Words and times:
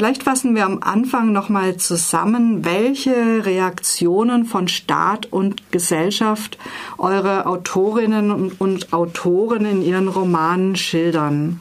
Vielleicht 0.00 0.22
fassen 0.22 0.54
wir 0.54 0.64
am 0.64 0.82
Anfang 0.82 1.30
nochmal 1.30 1.76
zusammen, 1.76 2.64
welche 2.64 3.44
Reaktionen 3.44 4.46
von 4.46 4.66
Staat 4.66 5.30
und 5.30 5.70
Gesellschaft 5.72 6.56
eure 6.96 7.44
Autorinnen 7.44 8.50
und 8.50 8.94
Autoren 8.94 9.66
in 9.66 9.82
ihren 9.82 10.08
Romanen 10.08 10.74
schildern. 10.74 11.60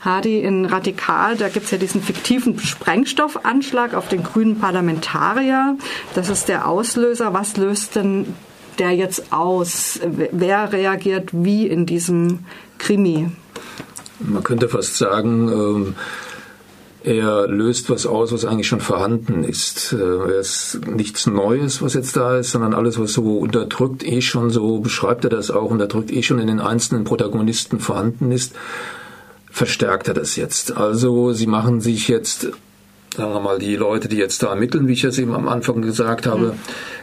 Hadi 0.00 0.40
in 0.40 0.64
Radikal, 0.64 1.36
da 1.36 1.48
gibt's 1.48 1.70
ja 1.70 1.78
diesen 1.78 2.02
fiktiven 2.02 2.58
Sprengstoffanschlag 2.58 3.94
auf 3.94 4.08
den 4.08 4.24
grünen 4.24 4.58
Parlamentarier. 4.58 5.78
Das 6.16 6.28
ist 6.28 6.48
der 6.48 6.66
Auslöser. 6.66 7.34
Was 7.34 7.56
löst 7.56 7.94
denn 7.94 8.34
der 8.80 8.96
jetzt 8.96 9.32
aus? 9.32 10.00
Wer 10.32 10.72
reagiert 10.72 11.28
wie 11.32 11.68
in 11.68 11.86
diesem 11.86 12.40
Krimi? 12.78 13.30
Man 14.18 14.42
könnte 14.42 14.68
fast 14.68 14.96
sagen, 14.96 15.48
ähm 15.52 15.94
er 17.06 17.46
löst 17.46 17.88
was 17.88 18.04
aus, 18.04 18.32
was 18.32 18.44
eigentlich 18.44 18.66
schon 18.66 18.80
vorhanden 18.80 19.44
ist. 19.44 19.92
Äh, 19.92 19.96
er 19.96 20.40
ist 20.40 20.80
nichts 20.88 21.28
Neues, 21.28 21.80
was 21.80 21.94
jetzt 21.94 22.16
da 22.16 22.36
ist, 22.36 22.50
sondern 22.50 22.74
alles, 22.74 22.98
was 22.98 23.12
so 23.12 23.38
unterdrückt 23.38 24.04
eh 24.04 24.20
schon, 24.20 24.50
so 24.50 24.80
beschreibt 24.80 25.22
er 25.22 25.30
das 25.30 25.52
auch, 25.52 25.70
unterdrückt 25.70 26.12
eh 26.12 26.24
schon 26.24 26.40
in 26.40 26.48
den 26.48 26.60
einzelnen 26.60 27.04
Protagonisten 27.04 27.78
vorhanden 27.78 28.32
ist, 28.32 28.54
verstärkt 29.48 30.08
er 30.08 30.14
das 30.14 30.34
jetzt. 30.34 30.76
Also 30.76 31.32
sie 31.32 31.46
machen 31.46 31.80
sich 31.80 32.08
jetzt 32.08 32.48
sagen 33.16 33.32
wir 33.32 33.40
mal, 33.40 33.58
die 33.58 33.76
Leute, 33.76 34.08
die 34.08 34.16
jetzt 34.16 34.42
da 34.42 34.48
ermitteln, 34.48 34.88
wie 34.88 34.92
ich 34.92 35.04
es 35.04 35.18
eben 35.18 35.34
am 35.34 35.48
Anfang 35.48 35.80
gesagt 35.82 36.26
habe, 36.26 36.48
mhm. 36.48 36.52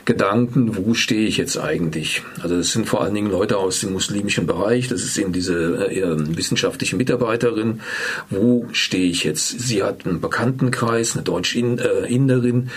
Gedanken, 0.05 0.76
wo 0.76 0.94
stehe 0.94 1.27
ich 1.27 1.38
jetzt 1.38 1.58
eigentlich? 1.58 2.23
Also 2.41 2.58
das 2.58 2.72
sind 2.72 2.88
vor 2.88 3.02
allen 3.02 3.13
Dingen 3.13 3.31
Leute 3.31 3.58
aus 3.58 3.80
dem 3.80 3.94
muslimischen 3.94 4.45
Bereich, 4.45 4.88
das 4.89 5.03
ist 5.03 5.17
eben 5.17 5.34
diese 5.34 5.88
äh, 5.89 6.38
wissenschaftliche 6.38 6.98
Mitarbeiterin, 6.98 7.81
wo 8.30 8.67
stehe 8.73 9.09
ich 9.09 9.23
jetzt? 9.23 9.59
Sie 9.59 9.81
hat 9.81 10.05
einen 10.05 10.22
Bekanntenkreis, 10.22 11.16
eine 11.16 11.23
Deutsch-Inderin, 11.23 12.70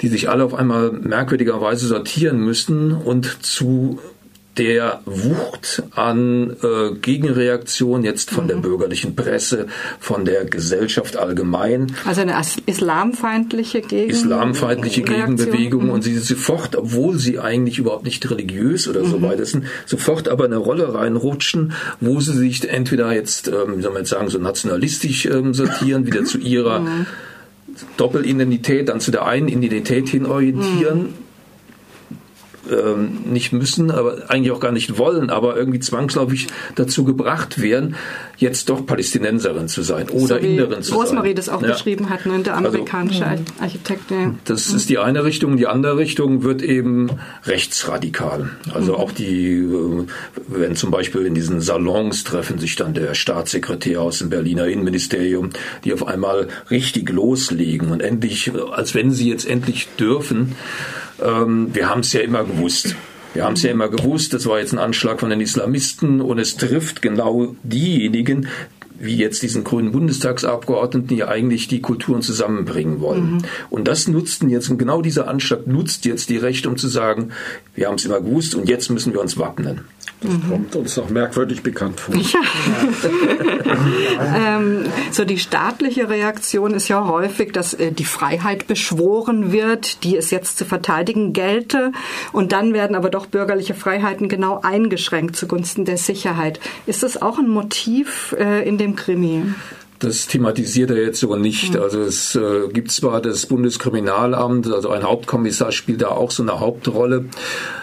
die 0.00 0.08
sich 0.08 0.28
alle 0.28 0.44
auf 0.44 0.54
einmal 0.54 0.90
merkwürdigerweise 0.90 1.86
sortieren 1.86 2.38
müssen 2.38 2.92
und 2.92 3.44
zu 3.44 4.00
der 4.58 5.00
Wucht 5.04 5.82
an 5.94 6.56
äh, 6.62 6.94
Gegenreaktion 6.94 8.04
jetzt 8.04 8.30
von 8.30 8.44
mhm. 8.44 8.48
der 8.48 8.56
bürgerlichen 8.56 9.16
Presse, 9.16 9.66
von 9.98 10.24
der 10.24 10.44
Gesellschaft 10.44 11.16
allgemein. 11.16 11.92
Also 12.04 12.20
eine 12.20 12.40
islamfeindliche 12.66 13.80
Gegen 13.80 14.10
Islamfeindliche 14.10 15.02
Gegenbewegung 15.02 15.84
mhm. 15.84 15.90
und 15.90 16.02
sie 16.02 16.16
sofort, 16.18 16.76
obwohl 16.76 17.18
sie 17.18 17.38
eigentlich 17.38 17.78
überhaupt 17.78 18.04
nicht 18.04 18.28
religiös 18.30 18.86
oder 18.88 19.02
mhm. 19.02 19.10
so 19.10 19.22
weiter 19.22 19.44
sind, 19.44 19.64
sofort 19.86 20.28
aber 20.28 20.44
eine 20.44 20.56
Rolle 20.56 20.94
reinrutschen, 20.94 21.72
wo 22.00 22.20
sie 22.20 22.32
sich 22.32 22.68
entweder 22.68 23.12
jetzt, 23.12 23.48
ähm, 23.48 23.78
wie 23.78 23.82
soll 23.82 23.92
man 23.92 24.02
jetzt 24.02 24.10
sagen, 24.10 24.28
so 24.28 24.38
nationalistisch 24.38 25.26
ähm, 25.26 25.54
sortieren, 25.54 26.06
wieder 26.06 26.24
zu 26.24 26.38
ihrer 26.38 26.80
mhm. 26.80 27.06
Doppelidentität, 27.96 28.88
dann 28.88 29.00
zu 29.00 29.10
der 29.10 29.26
einen 29.26 29.48
Identität 29.48 30.08
hin 30.08 30.26
orientieren 30.26 30.98
mhm 30.98 31.23
ähm, 32.70 33.18
nicht 33.24 33.52
müssen, 33.52 33.90
aber 33.90 34.30
eigentlich 34.30 34.52
auch 34.52 34.60
gar 34.60 34.72
nicht 34.72 34.98
wollen, 34.98 35.30
aber 35.30 35.56
irgendwie 35.56 35.80
zwangsläufig 35.80 36.48
dazu 36.74 37.04
gebracht 37.04 37.60
werden, 37.60 37.96
jetzt 38.36 38.68
doch 38.68 38.84
Palästinenserin 38.84 39.68
zu 39.68 39.82
sein 39.82 40.08
oder 40.08 40.26
so 40.26 40.34
Inderin 40.36 40.82
zu 40.82 40.94
Rosemarie 40.94 40.94
sein. 40.94 41.00
Rosemarie 41.00 41.34
das 41.34 41.48
auch 41.48 41.62
ja. 41.62 41.68
beschrieben 41.68 42.10
hat, 42.10 42.26
ne, 42.26 42.40
der 42.40 42.56
also, 42.56 42.68
amerikanische 42.68 43.26
also, 43.26 43.44
Architekt. 43.60 44.10
Ja. 44.10 44.34
Das 44.44 44.68
ist 44.68 44.88
die 44.88 44.98
eine 44.98 45.24
Richtung. 45.24 45.56
Die 45.56 45.66
andere 45.66 45.96
Richtung 45.96 46.42
wird 46.42 46.62
eben 46.62 47.10
rechtsradikal. 47.44 48.50
Also 48.72 48.94
mhm. 48.94 48.98
auch 48.98 49.12
die, 49.12 49.52
äh, 49.52 50.06
wenn 50.48 50.76
zum 50.76 50.90
Beispiel 50.90 51.26
in 51.26 51.34
diesen 51.34 51.60
Salons 51.60 52.24
treffen 52.24 52.58
sich 52.58 52.76
dann 52.76 52.94
der 52.94 53.14
Staatssekretär 53.14 54.00
aus 54.00 54.18
dem 54.18 54.30
Berliner 54.30 54.66
Innenministerium, 54.66 55.50
die 55.84 55.92
auf 55.92 56.06
einmal 56.06 56.48
richtig 56.70 57.10
loslegen 57.10 57.90
und 57.90 58.00
endlich, 58.00 58.52
als 58.72 58.94
wenn 58.94 59.10
sie 59.10 59.28
jetzt 59.28 59.46
endlich 59.46 59.88
dürfen, 59.98 60.54
ähm, 61.22 61.70
wir 61.72 61.88
haben 61.88 62.00
es 62.00 62.12
ja 62.12 62.20
immer 62.20 62.44
gewusst. 62.44 62.94
Wir 63.34 63.44
haben 63.44 63.54
es 63.54 63.62
ja 63.64 63.72
immer 63.72 63.88
gewusst, 63.88 64.32
das 64.32 64.46
war 64.46 64.60
jetzt 64.60 64.72
ein 64.72 64.78
Anschlag 64.78 65.18
von 65.18 65.28
den 65.28 65.40
Islamisten 65.40 66.20
und 66.20 66.38
es 66.38 66.56
trifft 66.56 67.02
genau 67.02 67.56
diejenigen, 67.64 68.46
wie 68.98 69.16
jetzt 69.16 69.42
diesen 69.42 69.64
grünen 69.64 69.90
Bundestagsabgeordneten, 69.90 71.08
die 71.08 71.24
eigentlich 71.24 71.66
die 71.66 71.80
Kulturen 71.80 72.22
zusammenbringen 72.22 73.00
wollen. 73.00 73.32
Mhm. 73.32 73.42
Und 73.70 73.88
das 73.88 74.06
nutzten 74.06 74.50
jetzt, 74.50 74.68
und 74.70 74.78
genau 74.78 75.02
dieser 75.02 75.28
Anschlag 75.28 75.66
nutzt 75.66 76.04
jetzt 76.04 76.30
die 76.30 76.36
Rechte, 76.36 76.68
um 76.68 76.76
zu 76.76 76.88
sagen, 76.88 77.32
wir 77.74 77.88
haben 77.88 77.96
es 77.96 78.04
immer 78.04 78.20
gewusst 78.20 78.54
und 78.54 78.68
jetzt 78.68 78.90
müssen 78.90 79.12
wir 79.12 79.20
uns 79.20 79.36
wappnen. 79.36 79.80
Das 80.24 80.32
mhm. 80.32 80.48
kommt 80.48 80.76
uns 80.76 80.98
auch 80.98 81.10
merkwürdig 81.10 81.62
bekannt 81.62 82.00
vor. 82.00 82.14
Ja. 82.16 82.40
ähm, 84.56 84.84
so 85.10 85.26
die 85.26 85.38
staatliche 85.38 86.08
Reaktion 86.08 86.72
ist 86.72 86.88
ja 86.88 87.06
häufig, 87.06 87.52
dass 87.52 87.74
äh, 87.74 87.92
die 87.92 88.06
Freiheit 88.06 88.66
beschworen 88.66 89.52
wird, 89.52 90.02
die 90.02 90.16
es 90.16 90.30
jetzt 90.30 90.56
zu 90.56 90.64
verteidigen 90.64 91.34
gelte. 91.34 91.92
Und 92.32 92.52
dann 92.52 92.72
werden 92.72 92.96
aber 92.96 93.10
doch 93.10 93.26
bürgerliche 93.26 93.74
Freiheiten 93.74 94.30
genau 94.30 94.60
eingeschränkt 94.62 95.36
zugunsten 95.36 95.84
der 95.84 95.98
Sicherheit. 95.98 96.58
Ist 96.86 97.02
das 97.02 97.20
auch 97.20 97.38
ein 97.38 97.48
Motiv 97.48 98.34
äh, 98.38 98.66
in 98.66 98.78
dem 98.78 98.96
Krimi? 98.96 99.42
Das 100.00 100.26
thematisiert 100.26 100.90
er 100.90 101.02
jetzt 101.02 101.20
so 101.20 101.36
nicht. 101.36 101.74
Mhm. 101.74 101.82
Also 101.82 102.00
es 102.00 102.34
äh, 102.34 102.68
gibt 102.72 102.90
zwar 102.90 103.20
das 103.20 103.46
Bundeskriminalamt, 103.46 104.72
also 104.72 104.90
ein 104.90 105.04
Hauptkommissar 105.04 105.72
spielt 105.72 106.02
da 106.02 106.08
auch 106.08 106.30
so 106.30 106.42
eine 106.42 106.60
Hauptrolle, 106.60 107.26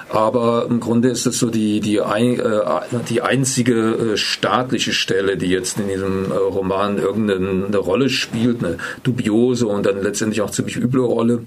aber 0.09 0.67
im 0.69 0.81
Grunde 0.81 1.09
ist 1.09 1.25
das 1.25 1.39
so 1.39 1.49
die, 1.49 1.79
die, 1.79 1.97
äh, 1.97 2.63
die 3.09 3.21
einzige 3.21 3.73
äh, 4.13 4.17
staatliche 4.17 4.91
Stelle, 4.91 5.37
die 5.37 5.47
jetzt 5.47 5.79
in 5.79 5.87
diesem 5.87 6.31
äh, 6.31 6.35
Roman 6.35 6.97
irgendeine 6.97 7.77
Rolle 7.77 8.09
spielt, 8.09 8.63
eine 8.63 8.77
dubiose 9.03 9.67
und 9.67 9.85
dann 9.85 10.01
letztendlich 10.01 10.41
auch 10.41 10.51
ziemlich 10.51 10.75
üble 10.75 11.01
Rolle. 11.01 11.43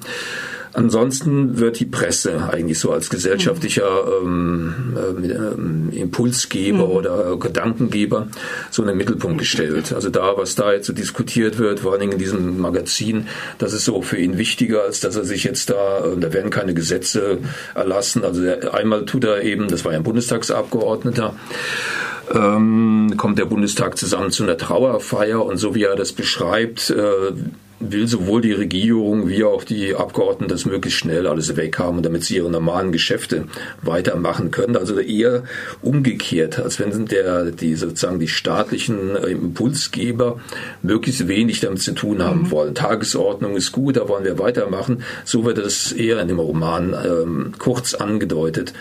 Ansonsten 0.74 1.60
wird 1.60 1.78
die 1.78 1.86
Presse 1.86 2.50
eigentlich 2.52 2.80
so 2.80 2.90
als 2.90 3.08
gesellschaftlicher 3.08 4.06
ähm, 4.20 4.96
äh, 5.92 6.00
Impulsgeber 6.00 6.86
mhm. 6.86 6.92
oder 6.92 7.36
Gedankengeber 7.36 8.26
so 8.72 8.82
in 8.82 8.88
den 8.88 8.96
Mittelpunkt 8.96 9.38
gestellt. 9.38 9.92
Also 9.92 10.10
da, 10.10 10.36
was 10.36 10.56
da 10.56 10.72
jetzt 10.72 10.88
so 10.88 10.92
diskutiert 10.92 11.58
wird, 11.58 11.80
vor 11.80 11.92
allen 11.92 12.00
Dingen 12.00 12.12
in 12.14 12.18
diesem 12.18 12.60
Magazin, 12.60 13.28
das 13.58 13.72
ist 13.72 13.84
so 13.84 14.02
für 14.02 14.18
ihn 14.18 14.36
wichtiger, 14.36 14.82
als 14.82 14.98
dass 14.98 15.14
er 15.14 15.24
sich 15.24 15.44
jetzt 15.44 15.70
da, 15.70 16.06
äh, 16.06 16.18
da 16.18 16.32
werden 16.32 16.50
keine 16.50 16.74
Gesetze 16.74 17.38
erlassen. 17.76 18.24
Also 18.24 18.42
der, 18.42 18.74
einmal 18.74 19.04
tut 19.04 19.22
er 19.22 19.42
eben, 19.42 19.68
das 19.68 19.84
war 19.84 19.92
ja 19.92 19.98
ein 19.98 20.04
Bundestagsabgeordneter, 20.04 21.36
ähm, 22.34 23.14
kommt 23.16 23.38
der 23.38 23.44
Bundestag 23.44 23.96
zusammen 23.96 24.32
zu 24.32 24.42
einer 24.42 24.56
Trauerfeier 24.56 25.44
und 25.44 25.58
so 25.58 25.74
wie 25.76 25.84
er 25.84 25.94
das 25.94 26.12
beschreibt, 26.12 26.90
äh, 26.90 27.32
will 27.92 28.06
sowohl 28.06 28.40
die 28.40 28.52
Regierung 28.52 29.28
wie 29.28 29.44
auch 29.44 29.64
die 29.64 29.94
Abgeordneten 29.94 30.48
das 30.48 30.64
möglichst 30.64 30.98
schnell 30.98 31.26
alles 31.26 31.56
weghaben, 31.56 32.02
damit 32.02 32.24
sie 32.24 32.36
ihre 32.36 32.50
normalen 32.50 32.92
Geschäfte 32.92 33.46
weitermachen 33.82 34.50
können. 34.50 34.76
Also 34.76 34.98
eher 34.98 35.44
umgekehrt, 35.82 36.58
als 36.58 36.78
wenn 36.80 37.06
der, 37.06 37.50
die 37.50 37.74
sozusagen 37.74 38.18
die 38.18 38.28
staatlichen 38.28 39.16
äh, 39.16 39.30
Impulsgeber 39.30 40.40
möglichst 40.82 41.28
wenig 41.28 41.60
damit 41.60 41.82
zu 41.82 41.92
tun 41.92 42.22
haben 42.22 42.42
mhm. 42.42 42.50
wollen. 42.50 42.74
Tagesordnung 42.74 43.56
ist 43.56 43.72
gut, 43.72 43.96
da 43.96 44.08
wollen 44.08 44.24
wir 44.24 44.38
weitermachen. 44.38 45.02
So 45.24 45.44
wird 45.44 45.58
es 45.58 45.92
eher 45.92 46.20
in 46.20 46.28
dem 46.28 46.38
Roman 46.38 46.94
ähm, 46.94 47.52
kurz 47.58 47.94
angedeutet. 47.94 48.72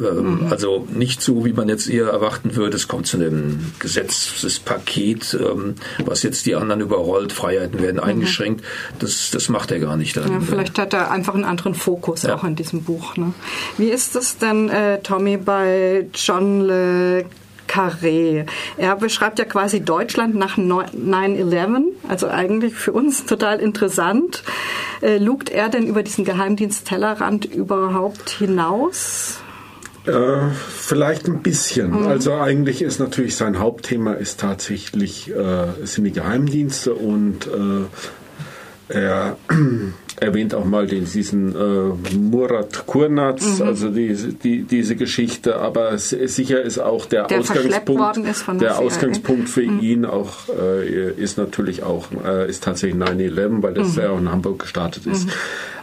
Ähm, 0.00 0.44
mhm. 0.44 0.46
Also 0.50 0.86
nicht 0.92 1.22
so, 1.22 1.44
wie 1.44 1.52
man 1.52 1.68
jetzt 1.68 1.88
eher 1.88 2.08
erwarten 2.08 2.56
würde, 2.56 2.76
es 2.76 2.88
kommt 2.88 3.06
zu 3.06 3.16
einem 3.16 3.72
Gesetzespaket, 3.78 5.38
ähm, 5.40 5.74
was 6.04 6.22
jetzt 6.22 6.46
die 6.46 6.54
anderen 6.54 6.80
überrollt, 6.80 7.32
Freiheiten 7.32 7.80
werden 7.80 7.96
mhm. 7.96 8.02
eingeschränkt. 8.02 8.64
Das, 8.98 9.30
das 9.30 9.48
macht 9.48 9.70
er 9.70 9.80
gar 9.80 9.96
nicht. 9.96 10.16
Dann. 10.16 10.30
Ja, 10.30 10.40
vielleicht 10.40 10.78
hat 10.78 10.92
er 10.92 11.10
einfach 11.10 11.34
einen 11.34 11.44
anderen 11.44 11.74
Fokus 11.74 12.22
ja. 12.22 12.34
auch 12.34 12.44
in 12.44 12.56
diesem 12.56 12.82
Buch. 12.82 13.16
Ne? 13.16 13.32
Wie 13.78 13.88
ist 13.88 14.14
das 14.14 14.38
denn, 14.38 14.68
äh, 14.68 15.00
Tommy, 15.02 15.36
bei 15.36 16.06
John 16.14 16.62
Le 16.62 17.24
Carré. 17.66 18.46
Er 18.76 18.96
beschreibt 18.96 19.38
ja 19.40 19.44
quasi 19.44 19.80
Deutschland 19.80 20.34
nach 20.34 20.56
9-11, 20.56 21.82
also 22.08 22.28
eigentlich 22.28 22.74
für 22.74 22.92
uns 22.92 23.24
total 23.26 23.58
interessant. 23.58 24.42
Äh, 25.02 25.18
lugt 25.18 25.50
er 25.50 25.68
denn 25.68 25.86
über 25.86 26.02
diesen 26.02 26.24
Geheimdienst 26.24 26.86
Tellerrand 26.86 27.44
überhaupt 27.44 28.30
hinaus? 28.30 29.40
Äh, 30.06 30.50
vielleicht 30.68 31.26
ein 31.26 31.42
bisschen. 31.42 31.90
Mhm. 31.90 32.06
Also 32.06 32.34
eigentlich 32.34 32.82
ist 32.82 33.00
natürlich 33.00 33.36
sein 33.36 33.58
Hauptthema 33.58 34.12
ist 34.14 34.40
tatsächlich 34.40 35.30
äh, 35.30 35.84
sind 35.84 36.04
die 36.04 36.12
Geheimdienste 36.12 36.94
und 36.94 37.46
äh, 37.46 37.86
er 38.88 39.36
erwähnt 40.20 40.54
auch 40.54 40.64
mal 40.64 40.86
den, 40.86 41.04
diesen 41.04 41.54
äh, 41.54 42.16
Murat 42.16 42.86
Kurnaz, 42.86 43.58
mhm. 43.58 43.66
also 43.66 43.90
die, 43.90 44.14
die, 44.14 44.62
diese 44.62 44.96
Geschichte, 44.96 45.56
aber 45.56 45.98
sicher 45.98 46.62
ist 46.62 46.78
auch 46.78 47.04
der, 47.06 47.26
der 47.26 47.40
Ausgangspunkt, 47.40 48.62
der 48.62 48.78
Ausgangspunkt 48.78 49.48
für 49.48 49.62
mhm. 49.62 49.80
ihn 49.80 50.04
auch 50.04 50.48
äh, 50.48 51.10
ist 51.10 51.36
natürlich 51.36 51.82
auch 51.82 52.06
äh, 52.24 52.48
ist 52.48 52.64
tatsächlich 52.64 53.00
9/11, 53.00 53.62
weil 53.62 53.74
das 53.74 53.96
mhm. 53.96 54.02
ja 54.02 54.10
auch 54.10 54.18
in 54.18 54.30
Hamburg 54.30 54.60
gestartet 54.60 55.06
ist. 55.06 55.28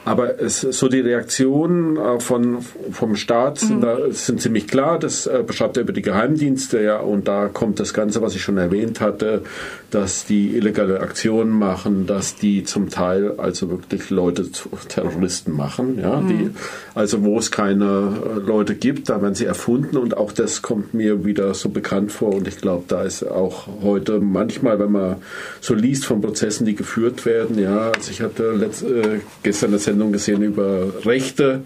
Aber 0.06 0.42
es, 0.42 0.62
so 0.62 0.90
die 0.90 1.00
Reaktionen 1.00 1.98
äh, 1.98 2.20
von, 2.20 2.60
vom 2.92 3.16
Staat 3.16 3.60
sind, 3.60 3.78
mhm. 3.78 3.82
da, 3.82 3.98
sind 4.12 4.42
ziemlich 4.42 4.68
klar. 4.68 5.00
Das 5.00 5.28
äh, 5.28 5.44
beschreibt 5.46 5.78
er 5.78 5.84
über 5.84 5.94
die 5.94 6.02
Geheimdienste, 6.02 6.82
ja, 6.82 7.00
und 7.00 7.28
da 7.28 7.48
kommt 7.48 7.80
das 7.80 7.94
Ganze, 7.94 8.22
was 8.22 8.36
ich 8.36 8.42
schon 8.42 8.58
erwähnt 8.58 9.00
hatte, 9.00 9.44
dass 9.92 10.26
die 10.26 10.58
illegale 10.58 11.00
Aktionen 11.02 11.52
machen, 11.52 12.08
dass 12.08 12.36
die 12.36 12.64
zum 12.64 12.90
Teil 12.90 13.36
also 13.38 13.70
wirklich 13.70 14.10
Leute 14.10 14.52
zu 14.52 14.70
Terroristen 14.90 15.56
machen, 15.56 16.00
ja, 16.02 16.20
mhm. 16.20 16.28
die, 16.28 16.50
also 16.96 17.24
wo 17.24 17.38
es 17.38 17.52
keine 17.52 17.86
äh, 17.86 18.40
Leute 18.40 18.76
gibt, 18.76 19.10
da 19.10 19.22
werden 19.22 19.36
sie 19.36 19.46
erfunden 19.46 19.98
und 19.98 20.18
auch 20.18 20.32
das 20.32 20.62
kommt 20.62 20.94
mir 20.94 21.26
wieder 21.26 21.54
so 21.54 21.70
bekannt 21.70 22.12
vor 22.12 22.34
und 22.34 22.48
ich 22.48 22.58
glaube, 22.58 22.84
da 22.88 23.04
ist 23.04 23.24
auch 23.24 23.68
heute 23.82 24.20
manchmal, 24.20 24.80
wenn 24.80 24.92
man 24.92 25.18
so 25.62 25.76
liest 25.76 26.06
von 26.06 26.22
Prozessen, 26.22 26.66
die 26.66 26.76
geführt 26.76 27.26
werden, 27.26 27.60
ja, 27.60 27.92
also 27.96 28.12
ich 28.12 28.22
hatte 28.22 28.52
letzt, 28.52 28.84
äh, 28.84 29.20
gestern 29.44 29.70
eine 29.72 29.80
Sendung 29.94 30.12
gesehen 30.12 30.42
über 30.42 31.06
Rechte, 31.06 31.62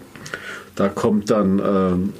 da 0.74 0.90
kommt 0.90 1.30
dann 1.30 1.62
ähm, 1.64 2.12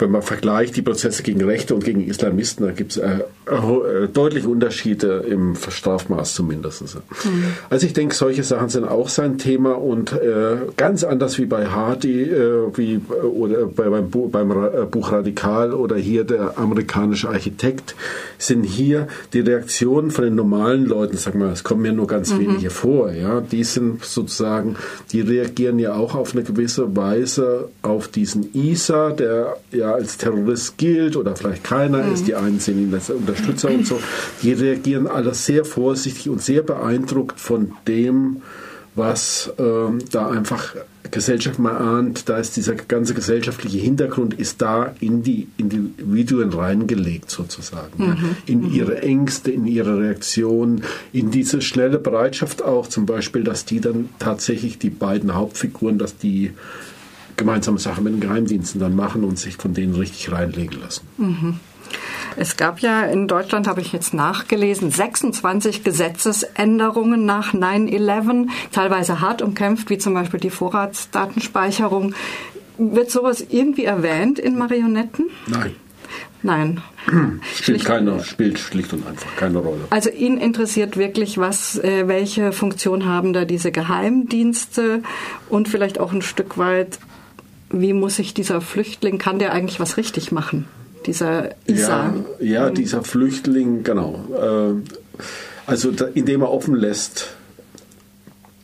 wenn 0.00 0.10
man 0.10 0.22
vergleicht 0.22 0.76
die 0.76 0.82
Prozesse 0.82 1.22
gegen 1.22 1.42
Rechte 1.42 1.74
und 1.74 1.84
gegen 1.84 2.06
Islamisten, 2.06 2.66
da 2.66 2.72
gibt 2.72 2.92
es 2.92 2.96
äh, 2.98 3.20
äh, 3.46 4.08
deutliche 4.12 4.48
Unterschiede 4.48 5.24
im 5.28 5.56
Strafmaß 5.56 6.34
zumindest. 6.34 6.82
Mhm. 6.82 7.44
Also 7.68 7.86
ich 7.86 7.92
denke, 7.92 8.14
solche 8.14 8.42
Sachen 8.42 8.68
sind 8.68 8.84
auch 8.84 9.08
sein 9.08 9.38
Thema 9.38 9.72
und 9.72 10.12
äh, 10.12 10.56
ganz 10.76 11.04
anders 11.04 11.38
wie 11.38 11.46
bei 11.46 11.66
Hardy, 11.66 12.22
äh, 12.22 12.76
wie 12.76 12.94
äh, 12.94 12.98
oder 12.98 13.66
bei, 13.66 13.88
beim, 13.88 14.10
Bu 14.10 14.28
beim 14.28 14.50
äh, 14.50 14.86
Buch 14.90 15.12
Radikal 15.12 15.72
oder 15.72 15.96
hier 15.96 16.24
der 16.24 16.58
amerikanische 16.58 17.28
Architekt, 17.28 17.94
sind 18.38 18.64
hier 18.64 19.08
die 19.32 19.40
Reaktionen 19.40 20.10
von 20.10 20.24
den 20.24 20.34
normalen 20.34 20.86
Leuten, 20.86 21.16
sag 21.16 21.34
mal, 21.34 21.52
es 21.52 21.64
kommen 21.64 21.82
mir 21.82 21.92
nur 21.92 22.06
ganz 22.06 22.32
mhm. 22.32 22.40
wenige 22.40 22.70
vor, 22.70 23.12
ja, 23.12 23.40
die 23.40 23.64
sind 23.64 24.04
sozusagen, 24.04 24.76
die 25.12 25.20
reagieren 25.20 25.78
ja 25.78 25.94
auch 25.94 26.14
auf 26.14 26.34
eine 26.34 26.44
gewisse 26.44 26.96
Weise 26.96 27.68
auf 27.82 28.08
diesen 28.08 28.54
Isa, 28.54 29.10
der 29.10 29.56
ja 29.72 29.89
als 29.94 30.16
Terrorist 30.16 30.78
gilt 30.78 31.16
oder 31.16 31.36
vielleicht 31.36 31.64
keiner 31.64 32.02
mhm. 32.02 32.14
ist, 32.14 32.26
die 32.26 32.34
einen 32.34 32.60
sehen 32.60 32.80
ihn 32.80 32.94
als 32.94 33.10
Unterstützer 33.10 33.70
und 33.70 33.86
so, 33.86 34.00
die 34.42 34.52
reagieren 34.52 35.06
alle 35.06 35.34
sehr 35.34 35.64
vorsichtig 35.64 36.28
und 36.28 36.42
sehr 36.42 36.62
beeindruckt 36.62 37.40
von 37.40 37.72
dem, 37.86 38.42
was 38.94 39.52
ähm, 39.58 40.00
da 40.10 40.28
einfach 40.28 40.74
Gesellschaft 41.10 41.58
mal 41.58 41.76
ahnt, 41.76 42.28
da 42.28 42.38
ist 42.38 42.56
dieser 42.56 42.74
ganze 42.74 43.14
gesellschaftliche 43.14 43.78
Hintergrund 43.78 44.34
ist 44.34 44.62
da 44.62 44.94
in 45.00 45.22
die 45.22 45.48
Individuen 45.56 46.52
reingelegt 46.52 47.30
sozusagen, 47.30 48.02
mhm. 48.02 48.06
ja, 48.06 48.16
in 48.46 48.60
mhm. 48.60 48.74
ihre 48.74 49.02
Ängste, 49.02 49.50
in 49.50 49.66
ihre 49.66 49.98
Reaktionen, 49.98 50.82
in 51.12 51.30
diese 51.30 51.62
schnelle 51.62 51.98
Bereitschaft 51.98 52.62
auch 52.62 52.86
zum 52.86 53.06
Beispiel, 53.06 53.44
dass 53.44 53.64
die 53.64 53.80
dann 53.80 54.08
tatsächlich 54.18 54.78
die 54.78 54.90
beiden 54.90 55.34
Hauptfiguren, 55.34 55.98
dass 55.98 56.16
die 56.16 56.52
gemeinsame 57.40 57.78
Sachen 57.78 58.04
mit 58.04 58.12
den 58.12 58.20
Geheimdiensten 58.20 58.80
dann 58.80 58.94
machen 58.94 59.24
und 59.24 59.38
sich 59.38 59.56
von 59.56 59.74
denen 59.74 59.94
richtig 59.94 60.30
reinlegen 60.30 60.80
lassen. 60.80 61.06
Mhm. 61.16 61.60
Es 62.36 62.56
gab 62.56 62.78
ja 62.80 63.04
in 63.04 63.26
Deutschland, 63.26 63.66
habe 63.66 63.80
ich 63.80 63.92
jetzt 63.92 64.14
nachgelesen, 64.14 64.90
26 64.90 65.82
Gesetzesänderungen 65.82 67.26
nach 67.26 67.52
9-11, 67.52 68.48
teilweise 68.70 69.20
hart 69.20 69.42
umkämpft, 69.42 69.90
wie 69.90 69.98
zum 69.98 70.14
Beispiel 70.14 70.38
die 70.38 70.50
Vorratsdatenspeicherung. 70.50 72.14
Wird 72.78 73.10
sowas 73.10 73.44
irgendwie 73.48 73.84
erwähnt 73.84 74.38
in 74.38 74.56
Marionetten? 74.56 75.26
Nein. 75.48 75.74
Nein. 76.42 76.80
Spielt, 77.54 77.84
keine, 77.84 78.24
spielt 78.24 78.58
schlicht 78.58 78.92
und 78.94 79.06
einfach 79.06 79.36
keine 79.36 79.58
Rolle. 79.58 79.80
Also 79.90 80.10
ihn 80.10 80.38
interessiert 80.38 80.96
wirklich, 80.96 81.36
was, 81.36 81.78
äh, 81.78 82.08
welche 82.08 82.52
Funktion 82.52 83.04
haben 83.04 83.32
da 83.32 83.44
diese 83.44 83.72
Geheimdienste 83.72 85.02
und 85.50 85.68
vielleicht 85.68 86.00
auch 86.00 86.12
ein 86.12 86.22
Stück 86.22 86.56
weit, 86.56 86.98
wie 87.70 87.92
muss 87.92 88.16
sich 88.16 88.34
dieser 88.34 88.60
Flüchtling, 88.60 89.18
kann 89.18 89.38
der 89.38 89.52
eigentlich 89.52 89.80
was 89.80 89.96
richtig 89.96 90.32
machen? 90.32 90.66
Dieser 91.06 91.50
Isa. 91.66 92.14
Ja, 92.38 92.46
ja 92.46 92.70
dieser 92.70 93.02
Flüchtling, 93.02 93.84
genau. 93.84 94.24
Äh, 94.34 94.90
also 95.66 95.92
indem 96.14 96.42
er 96.42 96.50
offen 96.50 96.74
lässt, 96.74 97.28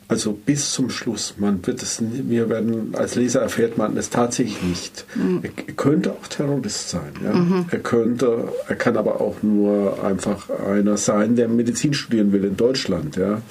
also 0.08 0.32
bis 0.32 0.72
zum 0.72 0.90
Schluss, 0.90 1.34
man 1.38 1.66
wird 1.66 1.82
es, 1.82 2.00
wir 2.00 2.48
werden, 2.48 2.94
als 2.94 3.16
Leser 3.16 3.40
erfährt 3.40 3.76
man 3.76 3.96
es 3.96 4.10
tatsächlich 4.10 4.62
nicht. 4.62 5.04
Mhm. 5.16 5.40
Er, 5.42 5.72
könnte 5.74 6.12
auch 6.12 6.26
Terrorist 6.28 6.90
sein, 6.90 7.12
ja. 7.24 7.32
Mhm. 7.32 7.66
Er 7.70 7.78
könnte, 7.80 8.48
er 8.68 8.76
kann 8.76 8.96
aber 8.96 9.20
auch 9.20 9.42
nur 9.42 10.04
einfach 10.04 10.48
einer 10.50 10.96
sein, 10.96 11.34
der 11.34 11.48
Medizin 11.48 11.92
studieren 11.92 12.32
will 12.32 12.44
in 12.44 12.56
Deutschland, 12.56 13.16
ja. 13.16 13.42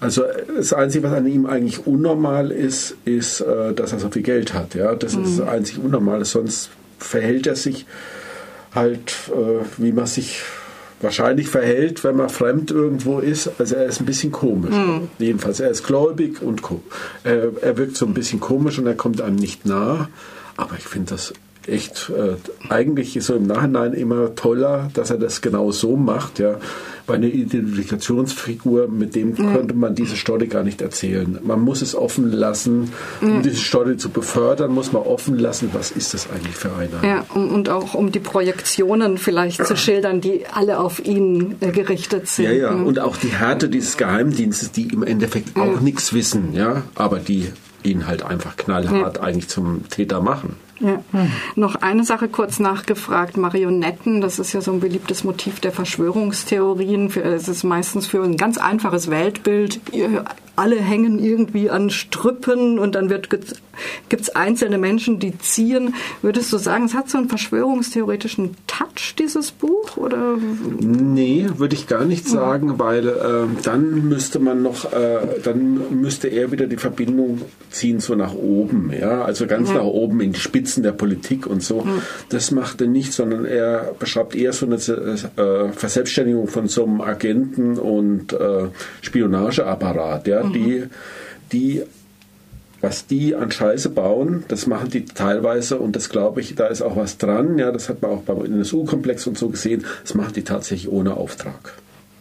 Also 0.00 0.22
das 0.56 0.72
Einzige, 0.72 1.04
was 1.04 1.12
an 1.12 1.26
ihm 1.26 1.46
eigentlich 1.46 1.86
unnormal 1.86 2.50
ist, 2.50 2.96
ist, 3.04 3.40
äh, 3.40 3.72
dass 3.74 3.92
er 3.92 3.98
so 3.98 4.10
viel 4.10 4.22
Geld 4.22 4.54
hat. 4.54 4.74
Ja, 4.74 4.94
das 4.94 5.16
mhm. 5.16 5.24
ist 5.24 5.38
das 5.38 5.48
einzig 5.48 5.78
Unnormale. 5.78 6.24
Sonst 6.24 6.70
verhält 6.98 7.46
er 7.46 7.56
sich 7.56 7.86
halt, 8.74 9.14
äh, 9.28 9.64
wie 9.76 9.92
man 9.92 10.06
sich 10.06 10.42
wahrscheinlich 11.00 11.48
verhält, 11.48 12.02
wenn 12.04 12.16
man 12.16 12.28
fremd 12.28 12.70
irgendwo 12.70 13.18
ist. 13.18 13.50
Also 13.58 13.76
er 13.76 13.86
ist 13.86 14.00
ein 14.00 14.06
bisschen 14.06 14.32
komisch. 14.32 14.74
Mhm. 14.74 15.08
Jedenfalls, 15.18 15.60
er 15.60 15.70
ist 15.70 15.86
gläubig 15.86 16.42
und 16.42 16.62
er, 17.24 17.50
er 17.60 17.76
wirkt 17.76 17.96
so 17.96 18.06
ein 18.06 18.14
bisschen 18.14 18.40
komisch 18.40 18.78
und 18.78 18.86
er 18.86 18.94
kommt 18.94 19.20
einem 19.20 19.36
nicht 19.36 19.66
nah. 19.66 20.08
Aber 20.56 20.74
ich 20.76 20.84
finde 20.84 21.10
das 21.10 21.32
echt 21.66 22.10
äh, 22.16 22.36
eigentlich 22.68 23.16
so 23.20 23.34
im 23.34 23.46
Nachhinein 23.46 23.92
immer 23.92 24.34
toller, 24.34 24.90
dass 24.94 25.10
er 25.10 25.18
das 25.18 25.40
genau 25.40 25.70
so 25.70 25.96
macht, 25.96 26.38
ja. 26.38 26.56
Bei 27.08 27.14
einer 27.14 27.26
Identifikationsfigur, 27.26 28.86
mit 28.88 29.14
dem 29.14 29.34
ja. 29.34 29.52
könnte 29.52 29.74
man 29.74 29.94
diese 29.94 30.14
Story 30.14 30.46
gar 30.46 30.62
nicht 30.62 30.82
erzählen. 30.82 31.38
Man 31.42 31.60
muss 31.60 31.80
es 31.82 31.94
offen 31.94 32.30
lassen. 32.30 32.92
Um 33.22 33.36
ja. 33.36 33.40
diese 33.40 33.56
Story 33.56 33.96
zu 33.96 34.10
befördern, 34.10 34.72
muss 34.72 34.92
man 34.92 35.02
offen 35.02 35.38
lassen, 35.38 35.70
was 35.72 35.90
ist 35.90 36.12
das 36.12 36.28
eigentlich 36.30 36.54
für 36.54 36.70
einer. 36.74 37.02
Ja, 37.02 37.24
und, 37.34 37.50
und 37.50 37.68
auch 37.70 37.94
um 37.94 38.12
die 38.12 38.20
Projektionen 38.20 39.16
vielleicht 39.16 39.66
zu 39.66 39.76
schildern, 39.84 40.20
die 40.20 40.44
alle 40.52 40.78
auf 40.78 41.04
ihn 41.04 41.56
äh, 41.60 41.72
gerichtet 41.72 42.28
sind. 42.28 42.44
Ja, 42.44 42.52
ja, 42.52 42.70
und 42.70 42.98
auch 43.00 43.16
die 43.16 43.28
Härte 43.28 43.68
dieses 43.68 43.96
Geheimdienstes, 43.96 44.70
die 44.70 44.88
im 44.88 45.02
Endeffekt 45.02 45.56
auch 45.56 45.80
nichts 45.80 46.12
wissen, 46.12 46.52
ja, 46.52 46.82
aber 46.94 47.18
die 47.18 47.48
ihn 47.82 48.06
halt 48.06 48.22
einfach 48.22 48.56
knallhart 48.56 49.20
eigentlich 49.20 49.48
zum 49.48 49.88
Täter 49.88 50.20
machen. 50.20 50.56
Ja. 50.80 51.02
Hm. 51.12 51.30
Noch 51.56 51.76
eine 51.76 52.04
Sache 52.04 52.28
kurz 52.28 52.60
nachgefragt. 52.60 53.36
Marionetten, 53.36 54.20
das 54.20 54.38
ist 54.38 54.52
ja 54.52 54.60
so 54.60 54.72
ein 54.72 54.80
beliebtes 54.80 55.24
Motiv 55.24 55.60
der 55.60 55.72
Verschwörungstheorien. 55.72 57.10
Es 57.16 57.48
ist 57.48 57.64
meistens 57.64 58.06
für 58.06 58.22
ein 58.22 58.36
ganz 58.36 58.58
einfaches 58.58 59.10
Weltbild 59.10 59.80
alle 60.58 60.80
hängen 60.80 61.20
irgendwie 61.20 61.70
an 61.70 61.88
Strüppen 61.88 62.80
und 62.80 62.96
dann 62.96 63.10
wird 63.10 63.30
gibt 63.30 64.22
es 64.22 64.30
einzelne 64.30 64.76
Menschen, 64.76 65.20
die 65.20 65.38
ziehen. 65.38 65.94
Würdest 66.20 66.52
du 66.52 66.58
sagen, 66.58 66.84
es 66.84 66.94
hat 66.94 67.08
so 67.08 67.16
einen 67.16 67.28
verschwörungstheoretischen 67.28 68.56
Touch, 68.66 69.14
dieses 69.16 69.52
Buch? 69.52 69.96
Oder? 69.96 70.36
Nee, 70.80 71.46
würde 71.56 71.76
ich 71.76 71.86
gar 71.86 72.04
nicht 72.04 72.26
sagen, 72.28 72.70
ja. 72.70 72.78
weil 72.80 73.06
äh, 73.06 73.46
dann 73.62 74.08
müsste 74.08 74.40
man 74.40 74.62
noch, 74.62 74.92
äh, 74.92 75.40
dann 75.44 76.00
müsste 76.00 76.26
er 76.26 76.50
wieder 76.50 76.66
die 76.66 76.76
Verbindung 76.76 77.42
ziehen 77.70 78.00
so 78.00 78.16
nach 78.16 78.34
oben, 78.34 78.92
ja, 78.98 79.22
also 79.22 79.46
ganz 79.46 79.68
ja. 79.68 79.76
nach 79.76 79.84
oben 79.84 80.20
in 80.20 80.32
die 80.32 80.40
Spitzen 80.68 80.82
der 80.82 80.92
Politik 80.92 81.46
und 81.46 81.62
so. 81.62 81.82
Ja. 81.84 82.02
Das 82.28 82.50
macht 82.50 82.80
er 82.80 82.88
nicht, 82.88 83.12
sondern 83.12 83.44
er 83.44 83.94
beschreibt 83.98 84.34
eher 84.34 84.52
so 84.52 84.66
eine 84.66 84.76
äh, 84.76 85.72
Verselbstständigung 85.72 86.48
von 86.48 86.68
so 86.68 86.84
einem 86.84 87.00
Agenten 87.00 87.78
und 87.78 88.32
äh, 88.32 88.68
Spionageapparat, 89.00 90.26
ja, 90.26 90.44
mhm. 90.44 90.52
die, 90.52 90.84
die 91.52 91.82
was 92.80 93.08
die 93.08 93.34
an 93.34 93.50
Scheiße 93.50 93.88
bauen, 93.88 94.44
das 94.46 94.68
machen 94.68 94.88
die 94.90 95.04
teilweise 95.04 95.78
und 95.78 95.96
das 95.96 96.10
glaube 96.10 96.40
ich, 96.40 96.54
da 96.54 96.68
ist 96.68 96.80
auch 96.80 96.94
was 96.94 97.18
dran. 97.18 97.58
Ja, 97.58 97.72
das 97.72 97.88
hat 97.88 98.02
man 98.02 98.12
auch 98.12 98.22
beim 98.22 98.44
NSU-Komplex 98.44 99.26
und 99.26 99.36
so 99.36 99.48
gesehen. 99.48 99.84
Das 100.04 100.14
machen 100.14 100.34
die 100.34 100.44
tatsächlich 100.44 100.88
ohne 100.92 101.16
Auftrag. 101.16 101.72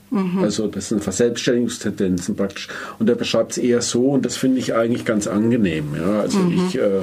Mhm. 0.10 0.40
Also 0.40 0.66
das 0.66 0.90
sind 0.90 1.04
Verselbstständigungstendenzen 1.04 2.36
praktisch. 2.36 2.70
Und 2.98 3.08
er 3.08 3.14
beschreibt 3.16 3.52
es 3.52 3.58
eher 3.60 3.84
so 3.84 4.10
und 4.10 4.26
das 4.26 4.36
finde 4.36 4.58
ich 4.58 4.74
eigentlich 4.74 5.06
ganz 5.06 5.28
angenehm. 5.28 5.94
Ja, 5.96 6.22
also 6.22 6.40
mhm. 6.40 6.66
ich, 6.68 6.80
äh, 6.80 7.02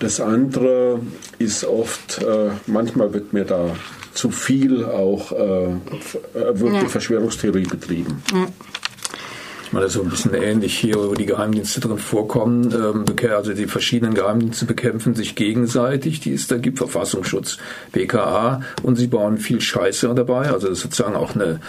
das 0.00 0.20
andere 0.20 1.00
ist 1.38 1.64
oft, 1.64 2.22
äh, 2.22 2.50
manchmal 2.66 3.14
wird 3.14 3.32
mir 3.32 3.44
da 3.44 3.76
zu 4.12 4.30
viel 4.30 4.84
auch 4.84 5.32
äh, 5.32 5.68
wirklich 6.34 6.82
ja. 6.82 6.88
Verschwörungstheorie 6.88 7.62
betrieben. 7.62 8.22
Ja 8.32 8.48
mal 9.72 9.88
so 9.88 10.02
ein 10.02 10.08
bisschen 10.08 10.34
ähnlich 10.34 10.76
hier, 10.76 10.96
wo 10.96 11.14
die 11.14 11.26
Geheimdienste 11.26 11.80
drin 11.80 11.98
vorkommen. 11.98 12.72
Ähm, 12.72 13.04
also 13.30 13.52
die 13.52 13.66
verschiedenen 13.66 14.14
Geheimdienste 14.14 14.66
bekämpfen 14.66 15.14
sich 15.14 15.34
gegenseitig, 15.34 16.20
die 16.20 16.34
es 16.34 16.48
da 16.48 16.58
gibt, 16.58 16.78
Verfassungsschutz, 16.78 17.58
BKA, 17.92 18.62
und 18.82 18.96
sie 18.96 19.06
bauen 19.06 19.38
viel 19.38 19.60
Scheiße 19.60 20.12
dabei. 20.14 20.50
Also 20.50 20.68
das 20.68 20.78
ist 20.78 20.82
sozusagen 20.82 21.16
auch 21.16 21.34
eine 21.34 21.60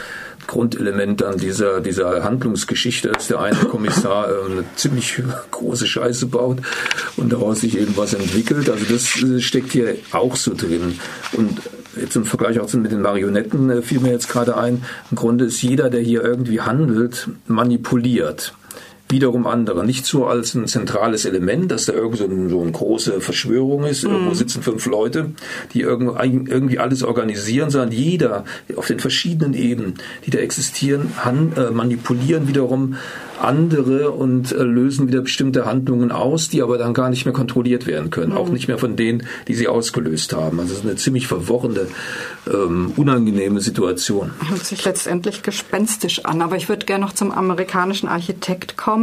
Grundelement 0.47 1.23
an 1.23 1.37
dieser, 1.37 1.81
dieser 1.81 2.23
Handlungsgeschichte, 2.23 3.09
dass 3.09 3.27
der 3.27 3.39
eine 3.39 3.57
Kommissar 3.57 4.29
äh, 4.29 4.51
eine 4.51 4.63
ziemlich 4.75 5.21
große 5.51 5.87
Scheiße 5.87 6.27
baut 6.27 6.59
und 7.17 7.31
daraus 7.31 7.61
sich 7.61 7.77
eben 7.77 7.95
was 7.97 8.13
entwickelt. 8.13 8.69
Also 8.69 8.85
das 8.89 9.21
äh, 9.21 9.39
steckt 9.39 9.71
hier 9.71 9.95
auch 10.11 10.35
so 10.35 10.53
drin. 10.53 10.99
Und 11.33 11.61
jetzt 11.99 12.15
im 12.15 12.25
Vergleich 12.25 12.59
auch 12.59 12.71
mit 12.73 12.91
den 12.91 13.01
Marionetten 13.01 13.69
äh, 13.69 13.81
fiel 13.81 13.99
mir 13.99 14.11
jetzt 14.11 14.29
gerade 14.29 14.57
ein, 14.57 14.83
im 15.09 15.17
Grunde 15.17 15.45
ist 15.45 15.61
jeder, 15.61 15.89
der 15.89 16.01
hier 16.01 16.23
irgendwie 16.23 16.61
handelt, 16.61 17.27
manipuliert 17.47 18.53
wiederum 19.11 19.47
andere. 19.47 19.85
Nicht 19.85 20.05
so 20.05 20.25
als 20.25 20.53
ein 20.53 20.67
zentrales 20.67 21.25
Element, 21.25 21.71
dass 21.71 21.85
da 21.85 21.93
irgend 21.93 22.17
so, 22.17 22.25
ein, 22.25 22.49
so 22.49 22.61
eine 22.61 22.71
große 22.71 23.21
Verschwörung 23.21 23.83
ist, 23.83 24.03
mhm. 24.03 24.11
irgendwo 24.11 24.33
sitzen 24.33 24.63
fünf 24.63 24.85
Leute, 24.85 25.31
die 25.73 25.81
irgendwie 25.81 26.79
alles 26.79 27.03
organisieren, 27.03 27.69
sondern 27.69 27.91
jeder 27.91 28.45
auf 28.75 28.87
den 28.87 28.99
verschiedenen 28.99 29.53
Ebenen, 29.53 29.95
die 30.25 30.31
da 30.31 30.39
existieren, 30.39 31.11
äh, 31.55 31.71
manipulieren 31.71 32.47
wiederum 32.47 32.95
andere 33.41 34.11
und 34.11 34.51
äh, 34.51 34.63
lösen 34.63 35.07
wieder 35.07 35.21
bestimmte 35.21 35.65
Handlungen 35.65 36.11
aus, 36.11 36.49
die 36.49 36.61
aber 36.61 36.77
dann 36.77 36.93
gar 36.93 37.09
nicht 37.09 37.25
mehr 37.25 37.33
kontrolliert 37.33 37.87
werden 37.87 38.09
können, 38.09 38.31
mhm. 38.31 38.37
auch 38.37 38.49
nicht 38.49 38.67
mehr 38.67 38.77
von 38.77 38.95
denen, 38.95 39.23
die 39.47 39.53
sie 39.55 39.67
ausgelöst 39.67 40.33
haben. 40.33 40.59
Also 40.59 40.73
es 40.73 40.79
ist 40.79 40.85
eine 40.85 40.95
ziemlich 40.95 41.27
verworrene, 41.27 41.87
ähm, 42.51 42.93
unangenehme 42.95 43.59
Situation. 43.59 44.31
Hört 44.47 44.65
sich 44.65 44.85
letztendlich 44.85 45.43
gespenstisch 45.43 46.25
an, 46.25 46.41
aber 46.41 46.55
ich 46.55 46.69
würde 46.69 46.85
gerne 46.85 47.05
noch 47.05 47.13
zum 47.13 47.31
amerikanischen 47.31 48.07
Architekt 48.07 48.77
kommen. 48.77 49.00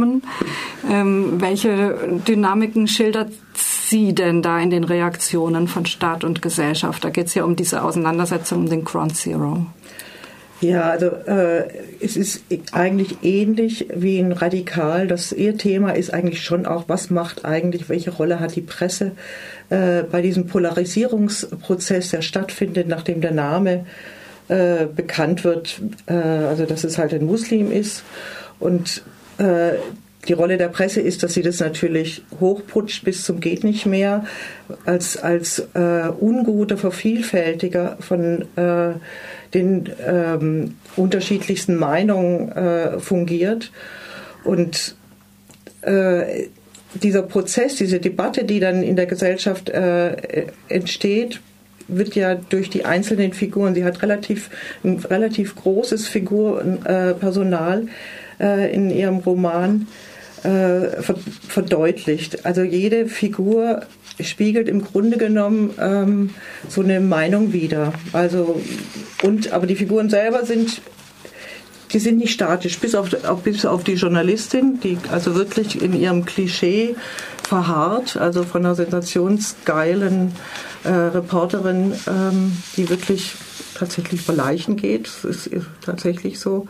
Ähm, 0.89 1.33
welche 1.39 2.19
Dynamiken 2.27 2.87
schildert 2.87 3.31
Sie 3.55 4.13
denn 4.13 4.41
da 4.41 4.59
in 4.59 4.69
den 4.69 4.83
Reaktionen 4.83 5.67
von 5.67 5.85
Staat 5.85 6.23
und 6.23 6.41
Gesellschaft? 6.41 7.03
Da 7.03 7.09
geht 7.09 7.27
es 7.27 7.35
ja 7.35 7.43
um 7.43 7.55
diese 7.55 7.83
Auseinandersetzung 7.83 8.59
um 8.59 8.69
den 8.69 8.83
Ground 8.83 9.15
Zero. 9.15 9.65
Ja, 10.61 10.89
also 10.89 11.07
äh, 11.07 11.69
es 12.01 12.17
ist 12.17 12.43
eigentlich 12.73 13.23
ähnlich 13.23 13.87
wie 13.93 14.19
ein 14.19 14.33
Radikal. 14.33 15.07
Das 15.07 15.31
ihr 15.31 15.57
Thema 15.57 15.91
ist 15.91 16.13
eigentlich 16.13 16.43
schon 16.43 16.65
auch, 16.65 16.83
was 16.87 17.09
macht 17.09 17.45
eigentlich, 17.45 17.87
welche 17.87 18.11
Rolle 18.11 18.41
hat 18.41 18.55
die 18.57 18.61
Presse 18.61 19.13
äh, 19.69 20.03
bei 20.03 20.21
diesem 20.21 20.47
Polarisierungsprozess, 20.47 22.09
der 22.09 22.21
stattfindet, 22.21 22.89
nachdem 22.89 23.21
der 23.21 23.31
Name 23.31 23.85
äh, 24.49 24.85
bekannt 24.93 25.45
wird, 25.45 25.79
äh, 26.07 26.13
also 26.13 26.65
dass 26.65 26.83
es 26.83 26.97
halt 26.97 27.13
ein 27.13 27.25
Muslim 27.25 27.71
ist 27.71 28.03
und 28.59 29.03
äh, 29.39 29.77
die 30.27 30.33
Rolle 30.33 30.57
der 30.57 30.67
Presse 30.67 31.01
ist, 31.01 31.23
dass 31.23 31.33
sie 31.33 31.41
das 31.41 31.59
natürlich 31.59 32.21
hochputscht 32.39 33.05
bis 33.05 33.23
zum 33.23 33.39
geht 33.39 33.63
nicht 33.63 33.85
mehr, 33.85 34.25
als, 34.85 35.17
als 35.17 35.59
äh, 35.73 36.09
unguter 36.19 36.77
Vervielfältiger 36.77 37.97
von 38.01 38.45
äh, 38.55 38.91
den 39.53 39.89
ähm, 40.05 40.75
unterschiedlichsten 40.95 41.77
Meinungen 41.77 42.51
äh, 42.51 42.99
fungiert. 42.99 43.71
Und 44.43 44.95
äh, 45.81 46.47
dieser 47.01 47.21
Prozess, 47.21 47.75
diese 47.75 47.99
Debatte, 47.99 48.43
die 48.43 48.59
dann 48.59 48.83
in 48.83 48.95
der 48.95 49.05
Gesellschaft 49.05 49.69
äh, 49.69 50.47
entsteht, 50.67 51.39
wird 51.87 52.13
ja 52.15 52.35
durch 52.35 52.69
die 52.69 52.85
einzelnen 52.85 53.33
Figuren, 53.33 53.73
sie 53.73 53.83
hat 53.83 54.01
relativ, 54.03 54.49
ein 54.83 54.99
relativ 54.99 55.55
großes 55.55 56.07
Figurpersonal 56.07 57.83
äh, 57.83 57.87
in 58.39 58.89
ihrem 58.89 59.17
Roman, 59.17 59.87
äh, 60.43 61.01
verdeutlicht. 61.47 62.45
Also 62.45 62.61
jede 62.61 63.07
Figur 63.07 63.81
spiegelt 64.21 64.67
im 64.67 64.83
Grunde 64.83 65.17
genommen 65.17 65.73
ähm, 65.79 66.29
so 66.67 66.81
eine 66.81 66.99
Meinung 66.99 67.53
wider. 67.53 67.93
Also 68.13 68.61
und 69.23 69.51
aber 69.51 69.67
die 69.67 69.75
Figuren 69.75 70.09
selber 70.09 70.45
sind 70.45 70.81
die 71.91 71.99
sind 71.99 72.17
nicht 72.17 72.33
statisch, 72.33 72.77
bis 72.79 72.93
auf, 72.93 73.09
bis 73.43 73.65
auf 73.65 73.83
die 73.83 73.93
Journalistin, 73.93 74.79
die 74.79 74.97
also 75.11 75.35
wirklich 75.35 75.81
in 75.81 75.99
ihrem 75.99 76.23
Klischee 76.23 76.95
verharrt, 77.47 78.15
also 78.15 78.43
von 78.43 78.63
einer 78.63 78.75
sensationsgeilen 78.75 80.33
äh, 80.83 80.89
Reporterin, 80.89 81.93
ähm, 82.07 82.57
die 82.77 82.89
wirklich 82.89 83.33
tatsächlich 83.73 84.21
über 84.21 84.33
Leichen 84.33 84.75
geht. 84.75 85.09
Das 85.23 85.47
ist 85.47 85.65
tatsächlich 85.83 86.39
so. 86.39 86.67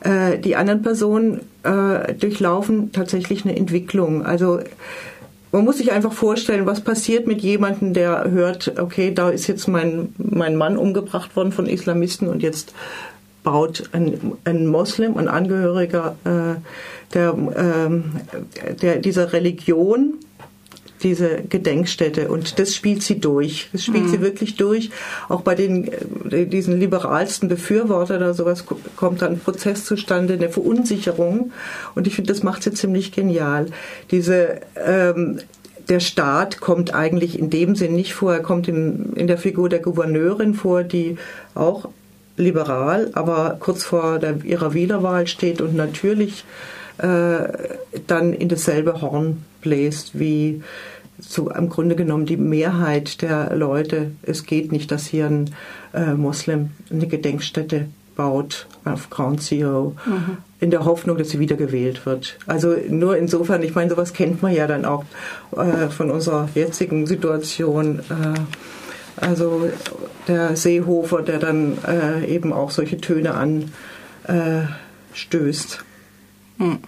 Äh, 0.00 0.38
die 0.38 0.56
anderen 0.56 0.82
Personen 0.82 1.40
äh, 1.64 2.14
durchlaufen 2.14 2.92
tatsächlich 2.92 3.44
eine 3.44 3.56
Entwicklung. 3.56 4.24
Also 4.24 4.60
man 5.50 5.64
muss 5.64 5.78
sich 5.78 5.92
einfach 5.92 6.12
vorstellen, 6.12 6.66
was 6.66 6.82
passiert 6.82 7.26
mit 7.26 7.40
jemandem, 7.40 7.94
der 7.94 8.30
hört, 8.30 8.78
okay, 8.78 9.12
da 9.14 9.30
ist 9.30 9.46
jetzt 9.46 9.66
mein, 9.66 10.14
mein 10.18 10.56
Mann 10.56 10.76
umgebracht 10.76 11.34
worden 11.36 11.52
von 11.52 11.66
Islamisten 11.66 12.28
und 12.28 12.42
jetzt 12.42 12.74
baut 13.42 13.84
ein, 13.92 14.32
ein 14.44 14.66
Moslem, 14.66 15.16
ein 15.16 15.28
Angehöriger 15.28 16.16
äh, 16.24 16.60
der, 17.14 17.34
äh, 17.54 18.74
der, 18.74 18.96
dieser 18.96 19.32
Religion 19.32 20.14
diese 21.02 21.42
Gedenkstätte 21.48 22.28
und 22.28 22.58
das 22.58 22.74
spielt 22.74 23.02
sie 23.02 23.20
durch. 23.20 23.68
Das 23.72 23.84
spielt 23.84 24.04
mhm. 24.04 24.08
sie 24.08 24.20
wirklich 24.20 24.56
durch. 24.56 24.90
Auch 25.28 25.42
bei 25.42 25.54
den 25.54 25.90
äh, 26.30 26.46
diesen 26.46 26.78
liberalsten 26.78 27.48
Befürwortern 27.48 28.18
oder 28.18 28.34
sowas 28.34 28.64
kommt 28.96 29.22
dann 29.22 29.32
ein 29.32 29.40
Prozess 29.40 29.84
zustande, 29.84 30.34
eine 30.34 30.50
Verunsicherung 30.50 31.52
und 31.94 32.06
ich 32.06 32.14
finde, 32.14 32.32
das 32.32 32.42
macht 32.42 32.62
sie 32.62 32.72
ziemlich 32.72 33.12
genial. 33.12 33.66
Diese 34.10 34.60
ähm, 34.84 35.40
der 35.88 36.00
Staat 36.00 36.60
kommt 36.60 36.94
eigentlich 36.94 37.38
in 37.38 37.50
dem 37.50 37.74
Sinn 37.74 37.94
nicht 37.94 38.14
vor. 38.14 38.32
Er 38.34 38.42
kommt 38.42 38.68
in, 38.68 39.14
in 39.14 39.26
der 39.26 39.38
Figur 39.38 39.68
der 39.68 39.78
Gouverneurin 39.78 40.54
vor, 40.54 40.84
die 40.84 41.16
auch 41.54 41.88
liberal, 42.36 43.10
aber 43.14 43.56
kurz 43.58 43.84
vor 43.84 44.18
der, 44.18 44.44
ihrer 44.44 44.74
Wiederwahl 44.74 45.26
steht 45.26 45.60
und 45.60 45.74
natürlich 45.74 46.44
äh, 46.98 47.48
dann 48.06 48.32
in 48.32 48.48
dasselbe 48.48 49.00
Horn 49.00 49.44
bläst 49.60 50.18
wie 50.18 50.62
so 51.20 51.50
im 51.50 51.68
Grunde 51.68 51.96
genommen 51.96 52.26
die 52.26 52.36
Mehrheit 52.36 53.22
der 53.22 53.54
Leute. 53.56 54.12
Es 54.22 54.44
geht 54.44 54.72
nicht, 54.72 54.90
dass 54.90 55.06
hier 55.06 55.26
ein 55.26 55.54
äh, 55.92 56.14
Moslem 56.14 56.70
eine 56.90 57.06
Gedenkstätte 57.06 57.88
baut 58.16 58.66
auf 58.84 59.10
Ground 59.10 59.42
Zero 59.42 59.94
mhm. 60.04 60.38
in 60.60 60.70
der 60.70 60.84
Hoffnung, 60.84 61.18
dass 61.18 61.30
sie 61.30 61.38
wiedergewählt 61.38 62.04
wird. 62.04 62.36
Also 62.46 62.74
nur 62.88 63.16
insofern, 63.16 63.62
ich 63.62 63.74
meine, 63.74 63.90
sowas 63.90 64.12
kennt 64.12 64.42
man 64.42 64.52
ja 64.52 64.66
dann 64.66 64.84
auch 64.84 65.04
äh, 65.56 65.88
von 65.88 66.10
unserer 66.10 66.48
jetzigen 66.54 67.06
Situation. 67.06 68.00
Äh, 68.00 68.34
also 69.16 69.68
der 70.28 70.56
Seehofer, 70.56 71.22
der 71.22 71.38
dann 71.38 71.78
äh, 71.86 72.26
eben 72.26 72.52
auch 72.52 72.70
solche 72.70 72.98
Töne 72.98 73.34
anstößt. 73.34 73.78
Mhm. 76.58 76.78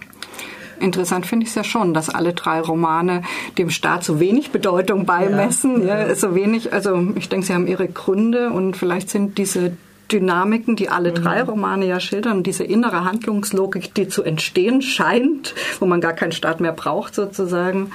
Interessant 0.81 1.25
finde 1.25 1.43
ich 1.43 1.49
es 1.49 1.55
ja 1.55 1.63
schon, 1.63 1.93
dass 1.93 2.09
alle 2.09 2.33
drei 2.33 2.59
Romane 2.61 3.21
dem 3.57 3.69
Staat 3.69 4.03
so 4.03 4.19
wenig 4.19 4.51
Bedeutung 4.51 5.05
beimessen. 5.05 5.87
Ja. 5.87 6.07
ja 6.07 6.15
so 6.15 6.35
wenig, 6.35 6.73
also 6.73 7.07
ich 7.15 7.29
denke, 7.29 7.45
sie 7.45 7.53
haben 7.53 7.67
ihre 7.67 7.87
Gründe 7.87 8.49
und 8.49 8.75
vielleicht 8.75 9.09
sind 9.09 9.37
diese 9.37 9.73
Dynamiken, 10.11 10.75
die 10.75 10.89
alle 10.89 11.13
drei 11.13 11.43
mhm. 11.43 11.49
Romane 11.49 11.85
ja 11.85 11.99
schildern, 11.99 12.43
diese 12.43 12.63
innere 12.63 13.05
Handlungslogik, 13.05 13.93
die 13.93 14.07
zu 14.07 14.23
entstehen 14.23 14.81
scheint, 14.81 15.55
wo 15.79 15.85
man 15.85 16.01
gar 16.01 16.13
keinen 16.13 16.33
Staat 16.33 16.59
mehr 16.59 16.73
braucht 16.73 17.15
sozusagen, 17.15 17.91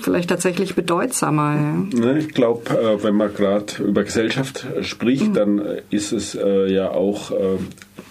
vielleicht 0.00 0.30
tatsächlich 0.30 0.74
bedeutsamer. 0.74 1.86
Ja. 1.92 2.16
Ich 2.16 2.28
glaube, 2.28 2.70
äh, 2.70 3.02
wenn 3.02 3.14
man 3.14 3.34
gerade 3.34 3.82
über 3.82 4.04
Gesellschaft 4.04 4.66
spricht, 4.82 5.28
mhm. 5.28 5.34
dann 5.34 5.62
ist 5.90 6.12
es 6.12 6.34
äh, 6.34 6.72
ja 6.72 6.90
auch 6.90 7.30
äh, 7.30 7.58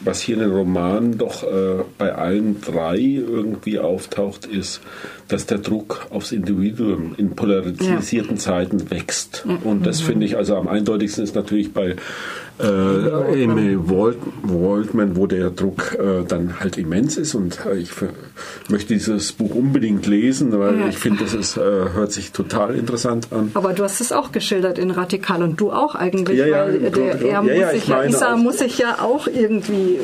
was 0.03 0.21
hier 0.21 0.35
in 0.35 0.41
den 0.41 0.51
Romanen 0.51 1.17
doch 1.17 1.43
äh, 1.43 1.83
bei 1.97 2.13
allen 2.13 2.61
drei 2.61 2.97
irgendwie 2.97 3.79
auftaucht, 3.79 4.45
ist, 4.45 4.81
dass 5.27 5.45
der 5.45 5.59
Druck 5.59 6.07
aufs 6.09 6.31
Individuum 6.31 7.13
in 7.17 7.35
polarisierten 7.35 8.35
ja. 8.35 8.37
Zeiten 8.37 8.89
wächst. 8.89 9.45
Und 9.63 9.85
das 9.85 10.01
mhm. 10.01 10.05
finde 10.07 10.25
ich 10.25 10.37
also 10.37 10.55
am 10.55 10.67
eindeutigsten 10.67 11.23
ist 11.23 11.35
natürlich 11.35 11.73
bei 11.73 11.95
äh, 12.63 13.43
Amy 13.43 13.77
Wald, 13.89 14.17
Waldman, 14.43 15.15
wo 15.15 15.27
der 15.27 15.49
Druck 15.49 15.97
äh, 15.99 16.23
dann 16.27 16.59
halt 16.59 16.77
immens 16.77 17.17
ist 17.17 17.35
und 17.35 17.59
äh, 17.65 17.77
ich 17.77 17.91
möchte 18.69 18.93
dieses 18.93 19.31
Buch 19.33 19.55
unbedingt 19.55 20.05
lesen, 20.07 20.57
weil 20.57 20.79
ja. 20.79 20.87
ich 20.87 20.97
finde, 20.97 21.23
das 21.23 21.33
ist, 21.33 21.57
äh, 21.57 21.61
hört 21.61 22.11
sich 22.11 22.31
total 22.31 22.75
interessant 22.75 23.27
an. 23.31 23.51
Aber 23.53 23.73
du 23.73 23.83
hast 23.83 24.01
es 24.01 24.11
auch 24.11 24.31
geschildert 24.31 24.77
in 24.77 24.91
Radikal 24.91 25.43
und 25.43 25.59
du 25.59 25.71
auch 25.71 25.95
eigentlich, 25.95 26.37
ja, 26.37 26.47
ja, 26.47 26.65
weil 26.65 26.79
der, 26.91 27.21
er 27.21 27.41
muss 27.41 27.71
sich 27.71 27.87
ja, 27.87 28.03
Isa 28.03 28.35
muss 28.37 28.57
sich 28.59 28.77
ja 28.77 28.99
auch 28.99 29.27
irgendwie 29.27 29.99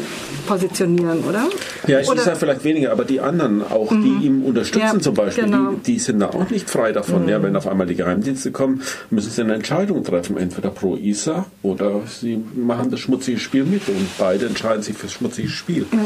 positionieren, 0.47 1.23
oder? 1.23 1.47
Ja, 1.85 1.99
ich 1.99 2.09
oder? 2.09 2.21
Isa 2.21 2.35
vielleicht 2.35 2.63
weniger, 2.63 2.91
aber 2.91 3.05
die 3.05 3.19
anderen 3.19 3.61
auch, 3.61 3.91
mhm. 3.91 4.03
die 4.03 4.25
ihm 4.25 4.43
unterstützen 4.43 5.01
zum 5.01 5.13
Beispiel, 5.13 5.45
genau. 5.45 5.73
die, 5.73 5.93
die, 5.93 5.99
sind 5.99 6.19
da 6.19 6.27
auch 6.27 6.49
nicht 6.49 6.69
frei 6.69 6.91
davon. 6.91 7.23
Mhm. 7.23 7.29
Ja, 7.29 7.43
wenn 7.43 7.55
auf 7.55 7.67
einmal 7.67 7.87
die 7.87 7.95
Geheimdienste 7.95 8.51
kommen, 8.51 8.81
müssen 9.09 9.29
sie 9.29 9.41
eine 9.41 9.53
Entscheidung 9.53 10.03
treffen, 10.03 10.37
entweder 10.37 10.69
pro 10.69 10.95
Isa 10.95 11.45
oder 11.61 12.01
sie 12.07 12.43
machen 12.55 12.91
das 12.91 13.01
schmutzige 13.01 13.39
Spiel 13.39 13.65
mit 13.65 13.87
und 13.87 14.07
beide 14.17 14.45
entscheiden 14.45 14.81
sich 14.81 14.97
fürs 14.97 15.13
schmutzige 15.13 15.49
Spiel. 15.49 15.85
Ja, 15.91 15.99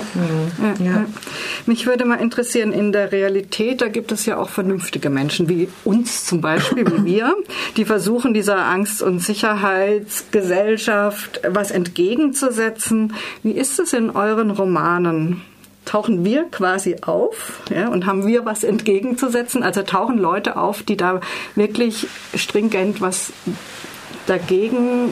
ja, 0.63 0.85
ja. 0.85 1.05
Mich 1.65 1.87
würde 1.87 2.05
mal 2.05 2.15
interessieren, 2.15 2.73
in 2.73 2.91
der 2.91 3.11
Realität, 3.11 3.81
da 3.81 3.87
gibt 3.87 4.11
es 4.11 4.25
ja 4.25 4.37
auch 4.37 4.49
vernünftige 4.49 5.09
Menschen, 5.09 5.47
wie 5.49 5.67
uns 5.83 6.25
zum 6.25 6.41
Beispiel, 6.41 6.85
wie 6.87 7.05
wir, 7.05 7.35
die 7.77 7.85
versuchen, 7.85 8.33
dieser 8.33 8.65
Angst- 8.65 9.01
und 9.01 9.19
Sicherheitsgesellschaft 9.19 11.41
was 11.47 11.71
entgegenzusetzen. 11.71 13.13
Wie 13.43 13.51
ist 13.51 13.79
es 13.79 13.93
in 13.93 14.09
euren 14.31 14.51
Romanen? 14.51 15.41
tauchen 15.83 16.23
wir 16.23 16.45
quasi 16.51 16.97
auf 17.01 17.63
ja, 17.69 17.87
und 17.89 18.05
haben 18.05 18.27
wir 18.27 18.45
was 18.45 18.63
entgegenzusetzen. 18.63 19.63
Also 19.63 19.81
tauchen 19.81 20.19
Leute 20.19 20.55
auf, 20.55 20.83
die 20.83 20.95
da 20.95 21.21
wirklich 21.55 22.07
stringent 22.35 23.01
was 23.01 23.33
dagegen 24.27 25.11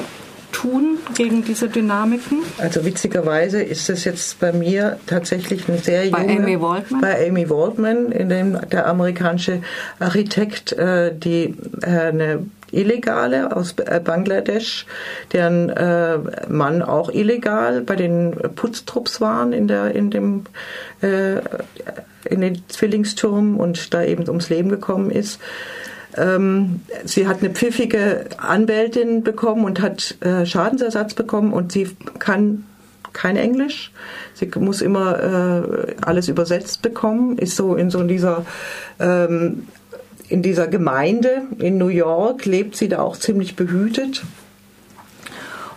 tun 0.52 0.98
gegen 1.16 1.44
diese 1.44 1.70
Dynamiken? 1.70 2.40
Also 2.58 2.86
witzigerweise 2.86 3.62
ist 3.62 3.90
es 3.90 4.04
jetzt 4.04 4.40
bei 4.40 4.52
mir 4.52 5.00
tatsächlich 5.06 5.68
eine 5.68 5.78
sehr 5.80 6.06
junge... 6.06 6.26
Bei 6.26 6.38
Amy 6.38 6.62
Waldman? 6.62 7.02
Bei 7.02 7.28
Amy 7.28 7.50
Waldman, 7.50 8.12
in 8.12 8.30
dem 8.30 8.58
der 8.70 8.88
amerikanische 8.88 9.62
Architekt, 10.00 10.72
äh, 10.74 11.14
die 11.16 11.56
äh, 11.82 11.88
eine 11.88 12.46
Illegale 12.72 13.56
aus 13.56 13.76
äh, 13.78 14.00
Bangladesch, 14.04 14.86
deren 15.34 15.70
äh, 15.70 16.18
Mann 16.48 16.82
auch 16.82 17.10
illegal 17.10 17.82
bei 17.82 17.96
den 17.96 18.36
Putztrupps 18.56 19.22
waren 19.22 19.54
in 19.54 19.68
der 19.68 19.96
in 19.96 20.10
dem 20.12 20.46
äh, 21.02 21.38
in 22.26 22.42
den 22.42 22.64
Zwillingsturm 22.68 23.58
und 23.58 23.94
da 23.94 24.04
eben 24.04 24.28
ums 24.28 24.50
Leben 24.50 24.70
gekommen 24.70 25.12
ist. 25.12 25.40
Ähm, 26.18 26.82
sie 27.06 27.28
hat 27.28 27.40
eine 27.40 27.52
pfiffige 27.52 28.26
Anwältin 28.38 29.24
bekommen 29.24 29.64
und 29.64 29.82
hat 29.82 30.16
äh, 30.22 30.46
Schadensersatz 30.46 31.14
bekommen 31.14 31.54
und 31.54 31.72
sie 31.72 31.96
kann 32.18 32.66
kein 33.14 33.38
Englisch. 33.38 33.92
Sie 34.34 34.50
muss 34.60 34.82
immer 34.82 35.20
äh, 35.20 35.96
alles 36.02 36.28
übersetzt 36.28 36.82
bekommen, 36.82 37.38
ist 37.38 37.56
so 37.56 37.76
in 37.76 37.90
so 37.90 38.04
dieser 38.04 38.46
ähm, 39.00 39.68
in 40.30 40.42
dieser 40.42 40.68
Gemeinde 40.68 41.44
in 41.58 41.78
New 41.78 41.88
York 41.88 42.46
lebt 42.46 42.76
sie 42.76 42.88
da 42.88 43.02
auch 43.02 43.18
ziemlich 43.18 43.56
behütet. 43.56 44.24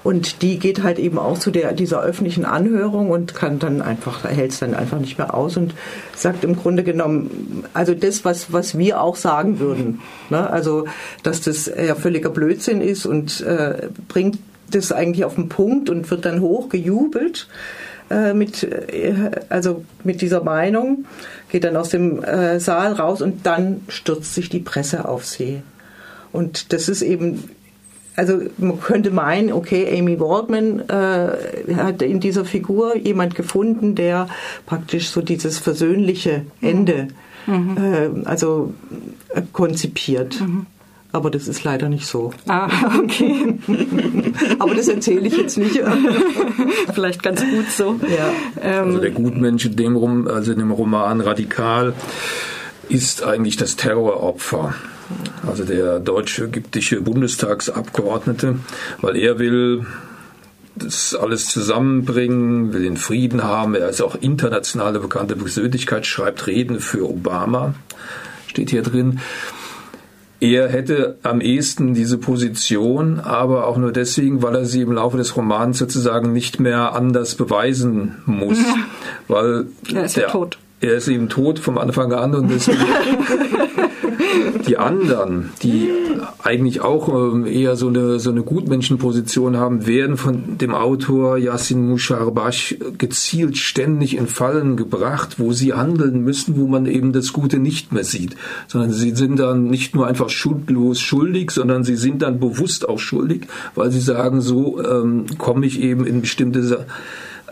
Und 0.04 0.42
die 0.42 0.58
geht 0.58 0.82
halt 0.82 0.98
eben 0.98 1.16
auch 1.16 1.38
zu 1.38 1.52
der, 1.52 1.72
dieser 1.72 2.02
öffentlichen 2.02 2.44
Anhörung 2.44 3.10
und 3.10 3.34
kann 3.34 3.60
dann 3.60 3.80
einfach, 3.80 4.24
hält 4.24 4.50
es 4.50 4.58
dann 4.58 4.74
einfach 4.74 4.98
nicht 4.98 5.16
mehr 5.16 5.32
aus 5.32 5.56
und 5.56 5.74
sagt 6.16 6.42
im 6.42 6.56
Grunde 6.56 6.82
genommen, 6.82 7.64
also 7.72 7.94
das, 7.94 8.24
was, 8.24 8.52
was 8.52 8.76
wir 8.76 9.00
auch 9.00 9.14
sagen 9.14 9.60
würden. 9.60 10.00
Ne? 10.28 10.50
Also, 10.50 10.86
dass 11.22 11.40
das 11.40 11.66
ja 11.66 11.94
völliger 11.94 12.30
Blödsinn 12.30 12.80
ist 12.80 13.06
und 13.06 13.42
äh, 13.42 13.88
bringt 14.08 14.38
das 14.72 14.90
eigentlich 14.90 15.24
auf 15.24 15.36
den 15.36 15.48
Punkt 15.48 15.88
und 15.88 16.10
wird 16.10 16.24
dann 16.24 16.40
hochgejubelt 16.40 17.46
äh, 18.10 18.34
mit, 18.34 18.62
äh, 18.62 19.30
also 19.48 19.84
mit 20.04 20.20
dieser 20.20 20.42
Meinung 20.42 21.04
geht 21.50 21.64
dann 21.64 21.76
aus 21.76 21.90
dem 21.90 22.22
äh, 22.22 22.60
Saal 22.60 22.92
raus 22.94 23.22
und 23.22 23.46
dann 23.46 23.82
stürzt 23.88 24.34
sich 24.34 24.48
die 24.48 24.60
Presse 24.60 25.08
auf 25.08 25.24
sie. 25.24 25.62
Und 26.32 26.72
das 26.72 26.88
ist 26.88 27.02
eben, 27.02 27.50
also 28.16 28.40
man 28.58 28.80
könnte 28.80 29.10
meinen, 29.10 29.52
okay, 29.52 29.98
Amy 29.98 30.18
Waldman 30.18 30.80
äh, 30.88 31.74
hat 31.74 32.02
in 32.02 32.20
dieser 32.20 32.44
Figur 32.44 32.96
jemand 32.96 33.34
gefunden, 33.34 33.94
der 33.94 34.28
praktisch 34.66 35.10
so 35.10 35.20
dieses 35.20 35.58
versöhnliche 35.58 36.46
Ende 36.60 37.08
mhm. 37.46 37.76
äh, 37.76 38.26
also 38.26 38.74
äh, 39.34 39.42
konzipiert. 39.52 40.40
Mhm. 40.40 40.66
Aber 41.12 41.30
das 41.30 41.46
ist 41.46 41.62
leider 41.62 41.88
nicht 41.90 42.06
so. 42.06 42.32
Ah, 42.48 42.68
okay. 42.98 43.58
Aber 44.58 44.74
das 44.74 44.88
erzähle 44.88 45.28
ich 45.28 45.36
jetzt 45.36 45.58
nicht. 45.58 45.78
Vielleicht 46.94 47.22
ganz 47.22 47.40
gut 47.42 47.70
so. 47.70 48.00
Ja. 48.02 48.32
Ähm, 48.60 48.86
also 48.86 48.98
der 48.98 49.10
Gutmensch 49.10 49.66
in 49.66 49.76
dem, 49.76 49.96
Rom, 49.96 50.26
also 50.26 50.52
in 50.52 50.58
dem 50.58 50.70
Roman 50.70 51.20
Radikal 51.20 51.92
ist 52.88 53.22
eigentlich 53.22 53.56
das 53.56 53.76
Terroropfer. 53.76 54.74
Also 55.46 55.64
der 55.64 56.00
deutsch-ägyptische 56.00 57.02
Bundestagsabgeordnete, 57.02 58.56
weil 59.02 59.16
er 59.16 59.38
will 59.38 59.84
das 60.74 61.14
alles 61.14 61.48
zusammenbringen, 61.48 62.72
will 62.72 62.84
den 62.84 62.96
Frieden 62.96 63.42
haben. 63.42 63.74
Er 63.74 63.90
ist 63.90 64.00
auch 64.00 64.14
internationale 64.14 65.00
bekannte 65.00 65.36
Persönlichkeit, 65.36 66.06
schreibt 66.06 66.46
Reden 66.46 66.80
für 66.80 67.08
Obama, 67.08 67.74
steht 68.46 68.70
hier 68.70 68.82
drin. 68.82 69.20
Er 70.42 70.68
hätte 70.68 71.18
am 71.22 71.40
ehesten 71.40 71.94
diese 71.94 72.18
Position, 72.18 73.20
aber 73.20 73.68
auch 73.68 73.76
nur 73.76 73.92
deswegen, 73.92 74.42
weil 74.42 74.56
er 74.56 74.64
sie 74.64 74.80
im 74.80 74.90
Laufe 74.90 75.16
des 75.16 75.36
Romans 75.36 75.78
sozusagen 75.78 76.32
nicht 76.32 76.58
mehr 76.58 76.94
anders 76.96 77.36
beweisen 77.36 78.16
muss. 78.26 78.58
Ja. 78.58 78.74
Weil 79.28 79.66
er 79.94 80.04
ist 80.04 80.16
ja 80.16 80.26
tot. 80.26 80.58
Er 80.82 80.96
ist 80.96 81.06
eben 81.06 81.28
tot 81.28 81.60
vom 81.60 81.78
Anfang 81.78 82.12
an 82.12 82.34
und 82.34 82.50
deswegen 82.50 82.80
die 84.66 84.76
anderen, 84.76 85.50
die 85.62 85.88
eigentlich 86.42 86.80
auch 86.80 87.08
ähm, 87.08 87.46
eher 87.46 87.76
so 87.76 87.86
eine, 87.86 88.18
so 88.18 88.30
eine 88.30 88.42
Gutmenschenposition 88.42 89.56
haben, 89.56 89.86
werden 89.86 90.16
von 90.16 90.58
dem 90.58 90.74
Autor 90.74 91.38
Yassin 91.38 91.88
Musharbash 91.88 92.76
gezielt 92.98 93.58
ständig 93.58 94.16
in 94.16 94.26
Fallen 94.26 94.76
gebracht, 94.76 95.38
wo 95.38 95.52
sie 95.52 95.72
handeln 95.72 96.24
müssen, 96.24 96.56
wo 96.56 96.66
man 96.66 96.86
eben 96.86 97.12
das 97.12 97.32
Gute 97.32 97.60
nicht 97.60 97.92
mehr 97.92 98.04
sieht, 98.04 98.34
sondern 98.66 98.90
sie 98.90 99.12
sind 99.12 99.38
dann 99.38 99.68
nicht 99.68 99.94
nur 99.94 100.08
einfach 100.08 100.30
schuldlos 100.30 101.00
schuldig, 101.00 101.52
sondern 101.52 101.84
sie 101.84 101.96
sind 101.96 102.22
dann 102.22 102.40
bewusst 102.40 102.88
auch 102.88 102.98
schuldig, 102.98 103.46
weil 103.76 103.92
sie 103.92 104.00
sagen, 104.00 104.40
so 104.40 104.82
ähm, 104.82 105.26
komme 105.38 105.64
ich 105.64 105.80
eben 105.80 106.06
in 106.06 106.22
bestimmte 106.22 106.86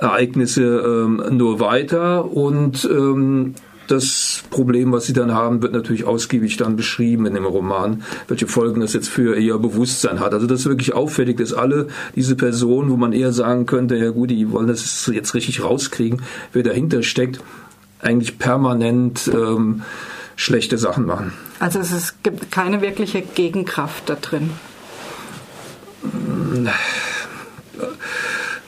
Ereignisse 0.01 0.63
ähm, 0.63 1.23
nur 1.37 1.61
weiter 1.61 2.25
und 2.25 2.89
ähm, 2.91 3.55
das 3.87 4.45
Problem, 4.51 4.93
was 4.93 5.07
sie 5.07 5.13
dann 5.13 5.35
haben, 5.35 5.63
wird 5.63 5.73
natürlich 5.73 6.05
ausgiebig 6.05 6.57
dann 6.57 6.77
beschrieben 6.77 7.27
in 7.27 7.35
dem 7.35 7.45
Roman, 7.45 8.03
welche 8.29 8.47
Folgen 8.47 8.81
das 8.81 8.93
jetzt 8.93 9.09
für 9.09 9.37
ihr 9.37 9.59
Bewusstsein 9.59 10.21
hat. 10.21 10.33
Also 10.33 10.47
das 10.47 10.61
ist 10.61 10.67
wirklich 10.67 10.95
auffällig, 10.95 11.39
dass 11.39 11.53
alle 11.53 11.89
diese 12.15 12.37
Personen, 12.37 12.91
wo 12.91 12.97
man 12.97 13.13
eher 13.13 13.33
sagen 13.33 13.67
könnte, 13.67 13.97
ja 13.97 14.11
gut, 14.11 14.31
die 14.31 14.51
wollen 14.53 14.69
das 14.69 15.11
jetzt 15.13 15.35
richtig 15.35 15.63
rauskriegen, 15.63 16.23
wer 16.53 16.63
dahinter 16.63 17.03
steckt, 17.03 17.41
eigentlich 18.01 18.39
permanent 18.39 19.29
ähm, 19.33 19.83
schlechte 20.37 20.79
Sachen 20.79 21.05
machen. 21.05 21.33
Also 21.59 21.81
es 21.81 22.15
gibt 22.23 22.51
keine 22.51 22.81
wirkliche 22.81 23.21
Gegenkraft 23.23 24.09
da 24.09 24.15
drin. 24.15 24.51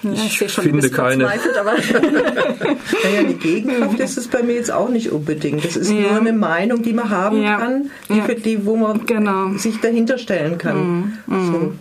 Ja, 0.02 0.10
ich, 0.14 0.40
ich 0.40 0.52
finde 0.52 0.90
keine. 0.90 1.26
Aber 1.26 1.72
naja, 3.04 3.22
die 3.28 3.34
Gegenkraft 3.34 4.00
ist 4.00 4.18
es 4.18 4.28
bei 4.28 4.42
mir 4.42 4.54
jetzt 4.54 4.72
auch 4.72 4.88
nicht 4.88 5.12
unbedingt. 5.12 5.64
Das 5.64 5.76
ist 5.76 5.90
ja. 5.90 6.00
nur 6.00 6.20
eine 6.20 6.32
Meinung, 6.32 6.82
die 6.82 6.92
man 6.92 7.10
haben 7.10 7.42
ja. 7.42 7.58
kann, 7.58 7.90
die, 8.08 8.18
ja. 8.18 8.26
die, 8.34 8.66
wo 8.66 8.76
man 8.76 9.06
genau. 9.06 9.52
sich 9.56 9.80
dahinter 9.80 10.18
stellen 10.18 10.58
kann. 10.58 11.18
Mhm. 11.26 11.52
So. 11.52 11.72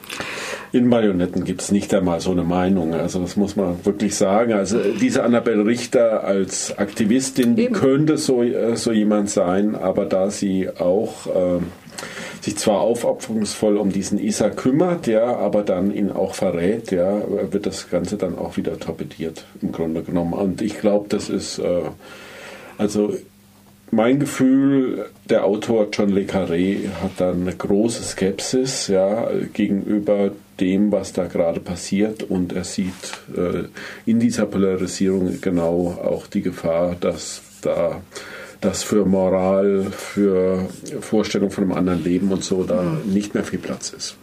In 0.74 0.88
Marionetten 0.88 1.44
gibt 1.44 1.62
es 1.62 1.72
nicht 1.72 1.94
einmal 1.94 2.22
so 2.22 2.32
eine 2.32 2.44
Meinung. 2.44 2.94
Also 2.94 3.20
das 3.20 3.36
muss 3.36 3.58
man 3.58 3.84
wirklich 3.86 4.16
sagen. 4.16 4.54
Also 4.54 4.80
diese 5.02 5.24
Annabelle 5.24 5.66
Richter 5.66 6.24
als 6.24 6.78
Aktivistin 6.78 7.58
Eben. 7.58 7.74
könnte 7.74 8.18
so, 8.18 8.42
äh, 8.42 8.78
so 8.78 8.94
jemand 8.94 9.30
sein, 9.30 9.76
aber 9.76 10.06
da 10.06 10.30
sie 10.30 10.70
auch 10.70 11.28
äh, 11.28 11.60
sich 12.42 12.58
zwar 12.58 12.82
aufopferungsvoll 12.82 13.78
um 13.78 13.92
diesen 13.92 14.20
Isa 14.20 14.50
kümmert, 14.50 15.08
ja, 15.08 15.36
aber 15.36 15.62
dann 15.62 15.94
ihn 15.94 16.12
auch 16.12 16.34
verrät, 16.34 16.92
ja, 16.92 17.22
wird 17.52 17.66
das 17.66 17.90
Ganze 17.90 18.18
dann 18.18 18.38
auch 18.38 18.58
wieder 18.58 18.80
torpediert, 18.80 19.46
im 19.62 19.72
Grunde 19.72 20.02
genommen. 20.02 20.34
Und 20.34 20.62
ich 20.62 20.80
glaube, 20.80 21.08
das 21.10 21.30
ist, 21.30 21.60
äh, 21.60 21.84
also 22.78 23.16
mein 23.92 24.20
Gefühl, 24.20 25.10
der 25.30 25.44
Autor 25.44 25.90
John 25.92 26.10
Le 26.10 26.22
Carré 26.22 26.90
hat 27.04 27.12
da 27.18 27.32
eine 27.32 27.54
große 27.54 28.04
Skepsis 28.04 28.88
ja, 28.88 29.28
gegenüber 29.54 30.32
dem, 30.62 30.92
was 30.92 31.12
da 31.12 31.26
gerade 31.26 31.60
passiert 31.60 32.24
und 32.24 32.54
er 32.54 32.64
sieht 32.64 32.94
äh, 33.36 33.66
in 34.06 34.20
dieser 34.20 34.46
Polarisierung 34.46 35.42
genau 35.42 36.00
auch 36.04 36.28
die 36.28 36.42
Gefahr, 36.42 36.96
dass 37.00 37.42
da 37.62 38.02
dass 38.62 38.84
für 38.84 39.06
Moral, 39.06 39.88
für 39.92 40.70
Vorstellung 41.02 41.50
von 41.50 41.66
einem 41.66 41.74
anderen 41.74 42.04
Leben 42.04 42.32
und 42.32 42.44
so 42.44 42.64
da 42.64 42.82
mhm. 42.82 43.12
nicht 43.12 43.34
mehr 43.34 43.44
viel 43.44 43.60
Platz 43.60 43.90
ist. 43.90 44.16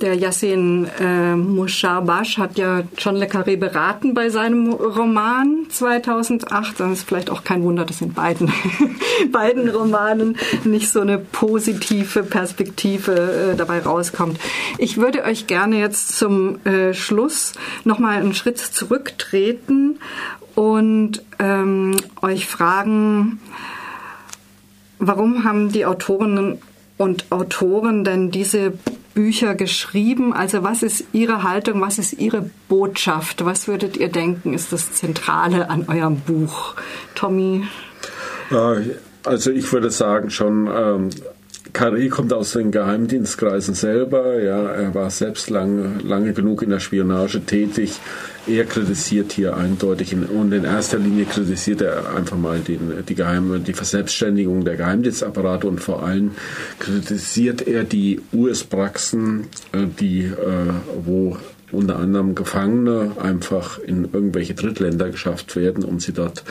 Der 0.00 0.14
Yassin 0.14 0.88
äh, 1.00 1.34
Musharbash 1.34 2.38
hat 2.38 2.56
ja 2.56 2.82
John 2.96 3.16
Le 3.16 3.26
Carré 3.26 3.56
beraten 3.56 4.14
bei 4.14 4.30
seinem 4.30 4.72
Roman 4.72 5.66
2008. 5.68 6.78
Dann 6.78 6.92
ist 6.92 7.08
vielleicht 7.08 7.30
auch 7.30 7.42
kein 7.42 7.62
Wunder, 7.64 7.84
dass 7.84 8.00
in 8.00 8.12
beiden, 8.12 8.52
beiden 9.32 9.68
Romanen 9.68 10.36
nicht 10.64 10.90
so 10.90 11.00
eine 11.00 11.18
positive 11.18 12.22
Perspektive 12.22 13.52
äh, 13.52 13.56
dabei 13.56 13.80
rauskommt. 13.80 14.38
Ich 14.78 14.98
würde 14.98 15.24
euch 15.24 15.48
gerne 15.48 15.78
jetzt 15.78 16.16
zum 16.16 16.64
äh, 16.64 16.94
Schluss 16.94 17.54
nochmal 17.84 18.18
einen 18.18 18.34
Schritt 18.34 18.58
zurücktreten 18.58 19.98
und 20.54 21.22
ähm, 21.40 21.96
euch 22.22 22.46
fragen, 22.46 23.40
warum 24.98 25.42
haben 25.44 25.72
die 25.72 25.86
Autorinnen 25.86 26.58
und 26.98 27.32
Autoren 27.32 28.04
denn 28.04 28.30
diese 28.30 28.74
Bücher 29.14 29.54
geschrieben? 29.54 30.32
Also 30.32 30.62
was 30.62 30.82
ist 30.82 31.04
Ihre 31.12 31.42
Haltung, 31.42 31.80
was 31.80 31.98
ist 31.98 32.14
Ihre 32.14 32.50
Botschaft? 32.68 33.44
Was 33.44 33.68
würdet 33.68 33.96
ihr 33.96 34.08
denken, 34.08 34.54
ist 34.54 34.72
das 34.72 34.92
Zentrale 34.92 35.70
an 35.70 35.86
eurem 35.88 36.16
Buch? 36.20 36.74
Tommy? 37.14 37.64
Also 39.24 39.50
ich 39.50 39.72
würde 39.72 39.90
sagen 39.90 40.30
schon, 40.30 40.66
ähm, 40.66 41.10
Carré 41.72 42.08
kommt 42.08 42.32
aus 42.32 42.52
den 42.52 42.70
Geheimdienstkreisen 42.70 43.74
selber. 43.74 44.42
Ja, 44.42 44.66
er 44.66 44.94
war 44.94 45.10
selbst 45.10 45.50
lange, 45.50 46.00
lange 46.02 46.32
genug 46.32 46.62
in 46.62 46.70
der 46.70 46.80
Spionage 46.80 47.40
tätig. 47.44 47.92
Er 48.46 48.64
kritisiert 48.64 49.32
hier 49.32 49.56
eindeutig 49.56 50.14
und 50.14 50.52
in 50.52 50.64
erster 50.64 50.98
Linie 50.98 51.26
kritisiert 51.26 51.82
er 51.82 52.14
einfach 52.14 52.36
mal 52.36 52.60
den, 52.60 53.04
die, 53.08 53.14
Geheim, 53.14 53.62
die 53.64 53.72
Verselbstständigung 53.72 54.64
der 54.64 54.76
Geheimdienstapparate 54.76 55.68
und 55.68 55.80
vor 55.80 56.02
allem 56.02 56.32
kritisiert 56.78 57.66
er 57.66 57.84
die 57.84 58.20
US-Praxen, 58.32 59.48
äh, 59.72 59.86
die, 60.00 60.24
äh, 60.24 60.72
wo 61.04 61.36
unter 61.72 61.98
anderem 61.98 62.34
Gefangene 62.34 63.12
einfach 63.20 63.78
in 63.78 64.08
irgendwelche 64.12 64.54
Drittländer 64.54 65.10
geschafft 65.10 65.54
werden, 65.54 65.84
um 65.84 66.00
sie 66.00 66.12
dort 66.12 66.42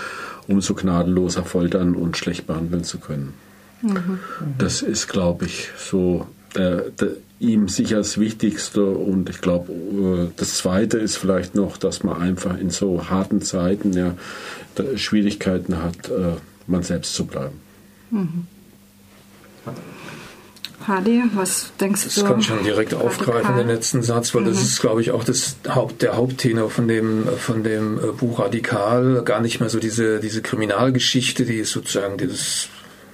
umso 0.48 0.74
gnadenloser 0.76 1.44
foltern 1.44 1.96
und 1.96 2.18
schlecht 2.18 2.48
behandeln 2.48 2.84
zu 2.84 3.00
können. 3.00 3.34
Mhm. 3.82 4.20
Das 4.58 4.82
ist, 4.82 5.08
glaube 5.08 5.46
ich, 5.46 5.70
so 5.78 6.28
der, 6.56 6.92
ihm 7.40 7.68
sicher 7.68 7.98
das 7.98 8.18
Wichtigste. 8.20 8.86
Und 8.86 9.30
ich 9.30 9.42
glaube, 9.42 9.72
äh, 9.72 10.32
das 10.36 10.56
Zweite 10.56 10.98
ist 10.98 11.18
vielleicht 11.18 11.56
noch, 11.56 11.78
dass 11.78 12.04
man 12.04 12.22
einfach 12.22 12.58
in 12.58 12.70
so 12.70 13.10
harten 13.10 13.42
Zeiten 13.42 13.94
ja 13.94 14.16
Schwierigkeiten 14.96 15.82
hat, 15.82 16.10
äh, 16.10 16.36
man 16.68 16.84
selbst 16.84 17.14
zu 17.14 17.26
bleiben. 17.26 17.60
Mhm. 18.12 18.48
Hadi, 20.88 21.24
was 21.36 21.72
denkst 21.80 22.06
das 22.06 22.16
du? 22.16 22.22
Das 22.22 22.30
kann 22.30 22.40
ich 22.40 22.48
schon 22.48 22.64
direkt 22.64 22.94
aufgreifen, 22.94 23.58
den 23.58 23.68
letzten 23.68 24.02
Satz, 24.02 24.34
weil 24.34 24.42
mhm. 24.44 24.48
das 24.48 24.62
ist, 24.62 24.80
glaube 24.80 25.02
ich, 25.02 25.12
auch 25.12 25.24
das 25.24 25.58
Haupt, 25.68 26.02
der 26.02 26.16
Haupttenor 26.16 26.70
von 26.70 26.88
dem, 26.88 27.28
von 27.38 27.64
dem 27.64 27.98
äh, 27.98 28.12
Buch 28.14 28.40
Radikal. 28.40 29.22
Gar 29.24 29.42
nicht 29.42 29.60
mehr 29.60 29.70
so 29.70 29.80
diese, 29.80 30.20
diese 30.20 30.42
Kriminalgeschichte, 30.42 31.46
die 31.46 31.58
ist 31.58 31.72
sozusagen 31.72 32.18
dieses 32.18 32.70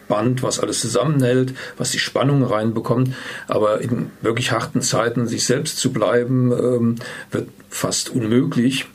Band, 0.08 0.44
was 0.44 0.60
alles 0.60 0.80
zusammenhält, 0.80 1.54
was 1.78 1.92
die 1.92 2.00
Spannung 2.00 2.44
reinbekommt. 2.44 3.14
Aber 3.48 3.82
in 3.82 4.12
wirklich 4.22 4.52
harten 4.52 4.82
Zeiten 4.82 5.28
sich 5.28 5.46
selbst 5.46 5.78
zu 5.78 5.92
bleiben, 5.92 6.52
ähm, 6.52 6.96
wird 7.32 7.50
fast 7.70 8.10
unmöglich. 8.10 8.86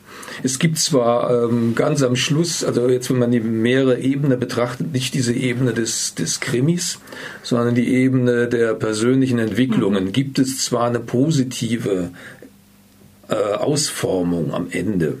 Es 0.43 0.59
gibt 0.59 0.77
zwar 0.79 1.45
ähm, 1.45 1.75
ganz 1.75 2.03
am 2.03 2.15
Schluss, 2.15 2.63
also 2.63 2.89
jetzt 2.89 3.09
wenn 3.09 3.19
man 3.19 3.31
die 3.31 3.39
mehrere 3.39 3.99
Ebene 3.99 4.37
betrachtet, 4.37 4.91
nicht 4.91 5.13
diese 5.13 5.33
Ebene 5.33 5.73
des, 5.73 6.15
des 6.15 6.39
Krimis, 6.39 6.99
sondern 7.43 7.75
die 7.75 7.93
Ebene 7.93 8.47
der 8.47 8.73
persönlichen 8.73 9.39
Entwicklungen, 9.39 10.05
mhm. 10.05 10.11
gibt 10.11 10.39
es 10.39 10.63
zwar 10.65 10.87
eine 10.87 10.99
positive 10.99 12.11
äh, 13.29 13.35
Ausformung 13.35 14.53
am 14.53 14.67
Ende. 14.71 15.17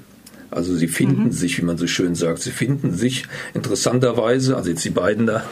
Also 0.51 0.75
sie 0.75 0.89
finden 0.89 1.25
mhm. 1.25 1.31
sich, 1.31 1.57
wie 1.57 1.65
man 1.65 1.77
so 1.77 1.87
schön 1.87 2.13
sagt, 2.13 2.39
sie 2.39 2.51
finden 2.51 2.93
sich 2.93 3.23
interessanterweise, 3.53 4.57
also 4.57 4.69
jetzt 4.69 4.83
die 4.83 4.89
beiden 4.89 5.25
da, 5.25 5.45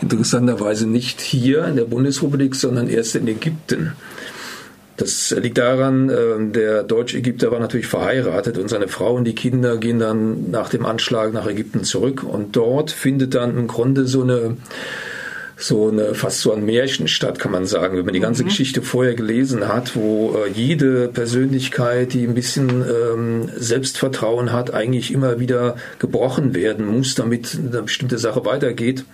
interessanterweise 0.00 0.88
nicht 0.88 1.20
hier 1.20 1.64
in 1.66 1.76
der 1.76 1.84
Bundesrepublik, 1.84 2.56
sondern 2.56 2.88
erst 2.88 3.14
in 3.14 3.28
Ägypten. 3.28 3.92
Das 4.96 5.30
liegt 5.30 5.58
daran, 5.58 6.10
äh, 6.10 6.52
der 6.52 6.82
Deutsch-Ägypter 6.82 7.50
war 7.50 7.60
natürlich 7.60 7.86
verheiratet 7.86 8.58
und 8.58 8.68
seine 8.68 8.88
Frau 8.88 9.14
und 9.14 9.24
die 9.24 9.34
Kinder 9.34 9.78
gehen 9.78 9.98
dann 9.98 10.50
nach 10.50 10.68
dem 10.68 10.84
Anschlag 10.84 11.32
nach 11.32 11.46
Ägypten 11.46 11.84
zurück 11.84 12.22
und 12.24 12.56
dort 12.56 12.90
findet 12.90 13.34
dann 13.34 13.56
im 13.56 13.68
Grunde 13.68 14.06
so 14.06 14.22
eine 14.22 14.56
so 15.62 15.88
eine 15.88 16.14
fast 16.14 16.40
so 16.40 16.52
ein 16.52 16.64
Märchen 16.64 17.06
statt, 17.06 17.38
kann 17.38 17.52
man 17.52 17.66
sagen, 17.66 17.96
wenn 17.96 18.04
man 18.04 18.14
die 18.14 18.20
ganze 18.20 18.42
mhm. 18.42 18.48
Geschichte 18.48 18.82
vorher 18.82 19.14
gelesen 19.14 19.68
hat, 19.68 19.94
wo 19.94 20.34
äh, 20.34 20.50
jede 20.50 21.08
Persönlichkeit, 21.08 22.12
die 22.14 22.24
ein 22.24 22.34
bisschen 22.34 22.68
ähm, 22.68 23.48
Selbstvertrauen 23.56 24.52
hat, 24.52 24.74
eigentlich 24.74 25.12
immer 25.12 25.38
wieder 25.38 25.76
gebrochen 25.98 26.54
werden 26.54 26.86
muss, 26.86 27.14
damit 27.14 27.56
eine 27.56 27.82
bestimmte 27.82 28.18
Sache 28.18 28.44
weitergeht, 28.44 29.04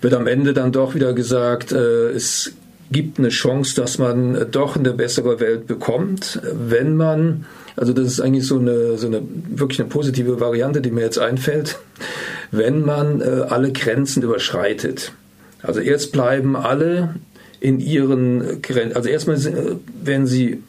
wird 0.00 0.14
am 0.14 0.26
Ende 0.26 0.54
dann 0.54 0.72
doch 0.72 0.94
wieder 0.94 1.12
gesagt, 1.12 1.72
äh, 1.72 2.10
es 2.10 2.52
gibt 2.90 3.18
eine 3.18 3.28
Chance, 3.28 3.76
dass 3.76 3.98
man 3.98 4.34
äh, 4.34 4.46
doch 4.46 4.76
eine 4.76 4.92
bessere 4.92 5.38
Welt 5.38 5.66
bekommt, 5.66 6.40
wenn 6.52 6.96
man 6.96 7.44
also 7.76 7.92
das 7.92 8.06
ist 8.06 8.20
eigentlich 8.20 8.44
so 8.44 8.58
eine, 8.58 8.98
so 8.98 9.06
eine 9.06 9.22
wirklich 9.50 9.78
eine 9.78 9.88
positive 9.88 10.40
Variante, 10.40 10.80
die 10.80 10.90
mir 10.90 11.02
jetzt 11.02 11.20
einfällt, 11.20 11.78
wenn 12.50 12.84
man 12.84 13.20
äh, 13.20 13.44
alle 13.48 13.70
Grenzen 13.70 14.24
überschreitet. 14.24 15.12
Also 15.62 15.80
erst 15.80 16.12
bleiben 16.12 16.56
alle 16.56 17.14
in 17.60 17.80
ihren 17.80 18.62
Grenzen, 18.62 18.96
also 18.96 19.08
erstmal 19.08 19.38
werden 20.02 20.26
sie 20.26 20.62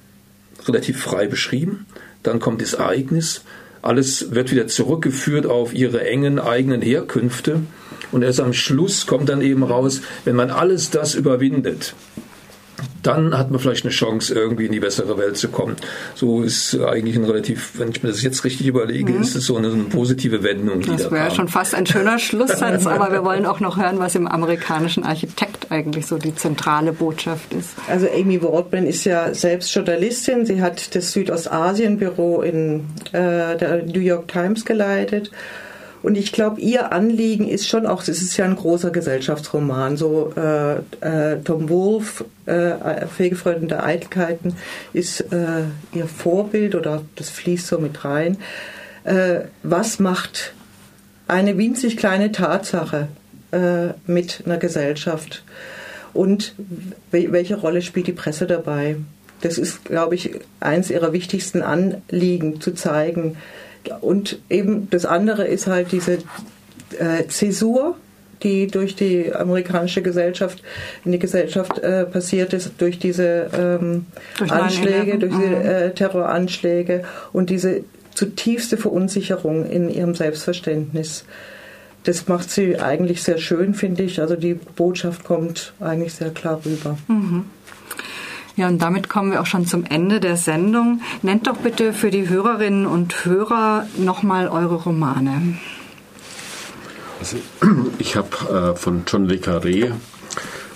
relativ 0.65 0.99
frei 0.99 1.27
beschrieben, 1.27 1.85
dann 2.23 2.39
kommt 2.39 2.61
das 2.61 2.73
Ereignis, 2.73 3.41
alles 3.81 4.31
wird 4.31 4.51
wieder 4.51 4.67
zurückgeführt 4.67 5.45
auf 5.45 5.73
ihre 5.73 6.05
engen 6.05 6.39
eigenen 6.39 6.81
Herkünfte 6.81 7.61
und 8.11 8.23
erst 8.23 8.41
am 8.41 8.53
Schluss 8.53 9.05
kommt 9.05 9.29
dann 9.29 9.41
eben 9.41 9.63
raus, 9.63 10.01
wenn 10.25 10.35
man 10.35 10.49
alles 10.49 10.89
das 10.89 11.15
überwindet, 11.15 11.93
dann 13.03 13.37
hat 13.37 13.51
man 13.51 13.59
vielleicht 13.59 13.85
eine 13.85 13.93
Chance, 13.93 14.33
irgendwie 14.33 14.65
in 14.65 14.71
die 14.71 14.79
bessere 14.79 15.17
Welt 15.17 15.37
zu 15.37 15.49
kommen. 15.49 15.75
So 16.15 16.41
ist 16.41 16.79
eigentlich 16.79 17.15
ein 17.15 17.23
relativ, 17.23 17.79
wenn 17.79 17.89
ich 17.89 18.03
mir 18.03 18.09
das 18.09 18.21
jetzt 18.21 18.43
richtig 18.43 18.67
überlege, 18.67 19.13
mhm. 19.13 19.21
ist 19.21 19.35
es 19.35 19.45
so 19.45 19.57
eine, 19.57 19.71
eine, 19.71 19.83
positive 19.83 20.43
Wendung. 20.43 20.81
Die 20.81 20.89
das 20.89 21.11
wäre 21.11 21.31
schon 21.31 21.47
fast 21.47 21.75
ein 21.75 21.85
schöner 21.85 22.19
Schlusssatz, 22.19 22.85
aber 22.87 23.11
wir 23.11 23.23
wollen 23.23 23.45
auch 23.45 23.59
noch 23.59 23.77
hören, 23.77 23.99
was 23.99 24.15
im 24.15 24.27
amerikanischen 24.27 25.03
Architekt 25.03 25.71
eigentlich 25.71 26.07
so 26.07 26.17
die 26.17 26.35
zentrale 26.35 26.93
Botschaft 26.93 27.53
ist. 27.53 27.69
Also 27.87 28.07
Amy 28.07 28.41
Waldman 28.41 28.85
ist 28.85 29.05
ja 29.05 29.33
selbst 29.33 29.73
Journalistin. 29.73 30.45
Sie 30.45 30.61
hat 30.61 30.95
das 30.95 31.11
Südostasien-Büro 31.11 32.41
in 32.41 32.85
äh, 33.11 33.57
der 33.57 33.83
New 33.85 33.99
York 33.99 34.27
Times 34.27 34.65
geleitet 34.65 35.31
und 36.01 36.17
ich 36.17 36.31
glaube, 36.31 36.61
ihr 36.61 36.91
Anliegen 36.91 37.47
ist 37.47 37.67
schon 37.67 37.85
auch, 37.85 38.01
es 38.01 38.21
ist 38.21 38.37
ja 38.37 38.45
ein 38.45 38.55
großer 38.55 38.89
Gesellschaftsroman, 38.89 39.97
so 39.97 40.33
äh, 40.35 40.77
äh, 41.01 41.41
Tom 41.43 41.69
Wolfe, 41.69 42.25
äh, 42.45 43.05
Fegefreuden 43.07 43.67
der 43.67 43.83
Eitelkeiten, 43.83 44.55
ist 44.93 45.21
äh, 45.33 45.63
ihr 45.93 46.07
Vorbild 46.07 46.75
oder 46.75 47.01
das 47.15 47.29
fließt 47.29 47.67
so 47.67 47.79
mit 47.79 48.05
rein. 48.05 48.37
Äh, 49.03 49.41
was 49.63 49.99
macht 49.99 50.53
eine 51.27 51.57
winzig 51.57 51.97
kleine 51.97 52.31
Tatsache 52.31 53.07
äh, 53.51 53.89
mit 54.07 54.43
einer 54.45 54.57
Gesellschaft? 54.57 55.43
Und 56.13 56.55
welche 57.11 57.55
Rolle 57.55 57.81
spielt 57.83 58.07
die 58.07 58.13
Presse 58.13 58.47
dabei? 58.47 58.95
Das 59.41 59.57
ist, 59.57 59.85
glaube 59.85 60.15
ich, 60.15 60.31
eins 60.59 60.89
ihrer 60.89 61.13
wichtigsten 61.13 61.61
Anliegen, 61.61 62.59
zu 62.61 62.73
zeigen, 62.73 63.37
und 64.01 64.39
eben 64.49 64.89
das 64.89 65.05
andere 65.05 65.47
ist 65.47 65.67
halt 65.67 65.91
diese 65.91 66.19
äh, 66.97 67.27
Zäsur, 67.27 67.95
die 68.43 68.67
durch 68.67 68.95
die 68.95 69.33
amerikanische 69.33 70.01
Gesellschaft 70.01 70.63
in 71.05 71.11
die 71.11 71.19
Gesellschaft 71.19 71.79
äh, 71.79 72.05
passiert 72.05 72.53
ist, 72.53 72.73
durch 72.77 72.99
diese 72.99 73.49
ähm, 73.57 74.05
durch 74.37 74.51
Anschläge, 74.51 75.17
durch 75.17 75.33
diese 75.33 75.47
mhm. 75.47 75.65
äh, 75.65 75.89
Terroranschläge 75.91 77.03
und 77.33 77.49
diese 77.49 77.83
zutiefste 78.13 78.77
Verunsicherung 78.77 79.69
in 79.69 79.89
ihrem 79.89 80.15
Selbstverständnis. 80.15 81.25
Das 82.03 82.27
macht 82.27 82.49
sie 82.49 82.79
eigentlich 82.79 83.23
sehr 83.23 83.37
schön, 83.37 83.73
finde 83.73 84.03
ich. 84.03 84.21
Also 84.21 84.35
die 84.35 84.53
Botschaft 84.53 85.23
kommt 85.23 85.73
eigentlich 85.79 86.13
sehr 86.13 86.29
klar 86.29 86.61
rüber. 86.65 86.97
Mhm. 87.07 87.45
Ja, 88.59 88.67
und 88.67 88.81
damit 88.81 89.07
kommen 89.07 89.31
wir 89.31 89.39
auch 89.39 89.45
schon 89.45 89.65
zum 89.65 89.85
Ende 89.85 90.19
der 90.19 90.35
Sendung. 90.35 90.99
Nennt 91.21 91.47
doch 91.47 91.55
bitte 91.55 91.93
für 91.93 92.11
die 92.11 92.27
Hörerinnen 92.27 92.85
und 92.85 93.23
Hörer 93.23 93.87
nochmal 93.95 94.49
eure 94.49 94.75
Romane. 94.75 95.57
Also, 97.21 97.37
ich 97.99 98.17
habe 98.17 98.73
äh, 98.73 98.75
von 98.75 99.03
John 99.07 99.27
Le 99.27 99.37
Carré 99.37 99.93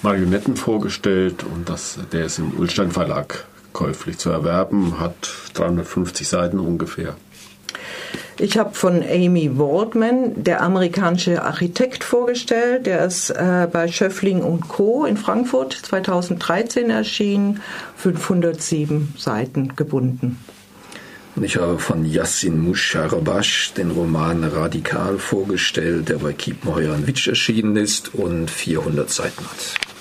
Marionetten 0.02 0.56
vorgestellt 0.56 1.43
und 1.43 1.67
das, 1.67 2.00
der 2.13 2.24
ist 2.24 2.39
im 2.39 2.58
Ulstein 2.58 2.91
Verlag 2.91 3.43
käuflich 3.74 4.17
zu 4.17 4.30
erwerben, 4.30 5.02
hat 5.02 5.15
350 5.56 6.26
Seiten 6.26 6.60
ungefähr. 6.60 7.17
Ich 8.39 8.58
habe 8.58 8.74
von 8.74 9.04
Amy 9.04 9.58
Waldman, 9.58 10.43
der 10.43 10.62
amerikanische 10.62 11.43
Architekt, 11.43 12.04
vorgestellt. 12.04 12.88
Der 12.88 13.06
ist 13.06 13.30
äh, 13.30 13.67
bei 13.72 13.88
Schöffling 13.88 14.41
und 14.41 14.67
Co. 14.67 15.06
in 15.06 15.17
Frankfurt 15.17 15.74
2013 15.74 16.89
erschienen, 16.89 17.62
507 17.96 19.13
Seiten 19.17 19.76
gebunden. 19.76 20.38
Und 21.36 21.43
ich 21.43 21.58
habe 21.58 21.80
von 21.80 22.06
Yassin 22.06 22.60
Musharabash 22.60 23.74
den 23.74 23.91
Roman 23.91 24.43
Radikal 24.43 25.17
vorgestellt, 25.17 26.10
der 26.10 26.17
bei 26.17 26.34
Kiepenheuer 26.34 26.93
und 26.93 27.08
Witsch 27.08 27.28
erschienen 27.28 27.76
ist 27.76 28.13
und 28.13 28.52
400 28.52 29.10
Seiten 29.10 29.43
hat. 29.43 29.92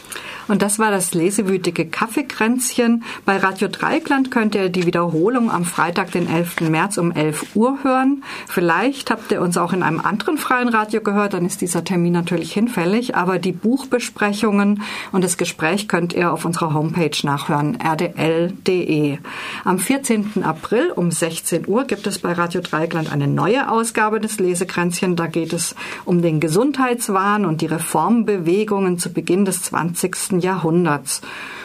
Und 0.48 0.62
das 0.62 0.78
war 0.78 0.90
das 0.90 1.14
lesewütige 1.14 1.86
Kaffeekränzchen. 1.86 3.04
Bei 3.24 3.36
Radio 3.36 3.68
Dreikland 3.68 4.30
könnt 4.30 4.54
ihr 4.54 4.68
die 4.68 4.86
Wiederholung 4.86 5.50
am 5.50 5.64
Freitag, 5.64 6.12
den 6.12 6.28
11. 6.28 6.62
März 6.62 6.98
um 6.98 7.12
11 7.12 7.54
Uhr 7.54 7.78
hören. 7.82 8.22
Vielleicht 8.48 9.10
habt 9.10 9.32
ihr 9.32 9.40
uns 9.40 9.56
auch 9.56 9.72
in 9.72 9.82
einem 9.82 10.00
anderen 10.00 10.38
freien 10.38 10.68
Radio 10.68 11.00
gehört, 11.00 11.34
dann 11.34 11.46
ist 11.46 11.60
dieser 11.60 11.84
Termin 11.84 12.12
natürlich 12.12 12.52
hinfällig. 12.52 13.16
Aber 13.16 13.38
die 13.38 13.52
Buchbesprechungen 13.52 14.82
und 15.12 15.24
das 15.24 15.36
Gespräch 15.36 15.88
könnt 15.88 16.12
ihr 16.12 16.32
auf 16.32 16.44
unserer 16.44 16.74
Homepage 16.74 17.16
nachhören, 17.22 17.78
rdl.de. 17.80 19.18
Am 19.64 19.78
14. 19.78 20.42
April 20.42 20.90
um 20.94 21.10
16 21.10 21.68
Uhr 21.68 21.84
gibt 21.84 22.06
es 22.06 22.18
bei 22.18 22.32
Radio 22.32 22.60
Dreikland 22.60 23.12
eine 23.12 23.26
neue 23.26 23.70
Ausgabe 23.70 24.20
des 24.20 24.38
Lesekränzchen. 24.38 25.16
Da 25.16 25.26
geht 25.26 25.52
es 25.52 25.74
um 26.04 26.22
den 26.22 26.40
Gesundheitswahn 26.40 27.44
und 27.44 27.60
die 27.60 27.66
Reformbewegungen 27.66 28.98
zu 28.98 29.12
Beginn 29.12 29.44
des 29.44 29.62
20. 29.62 30.31
Jahrhunderts. 30.40 31.20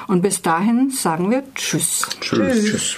Und 0.08 0.22
bis 0.22 0.42
dahin 0.42 0.90
sagen 0.90 1.30
wir 1.30 1.44
Tschüss. 1.54 2.08
Tschüss. 2.22 2.66
tschüss. 2.66 2.98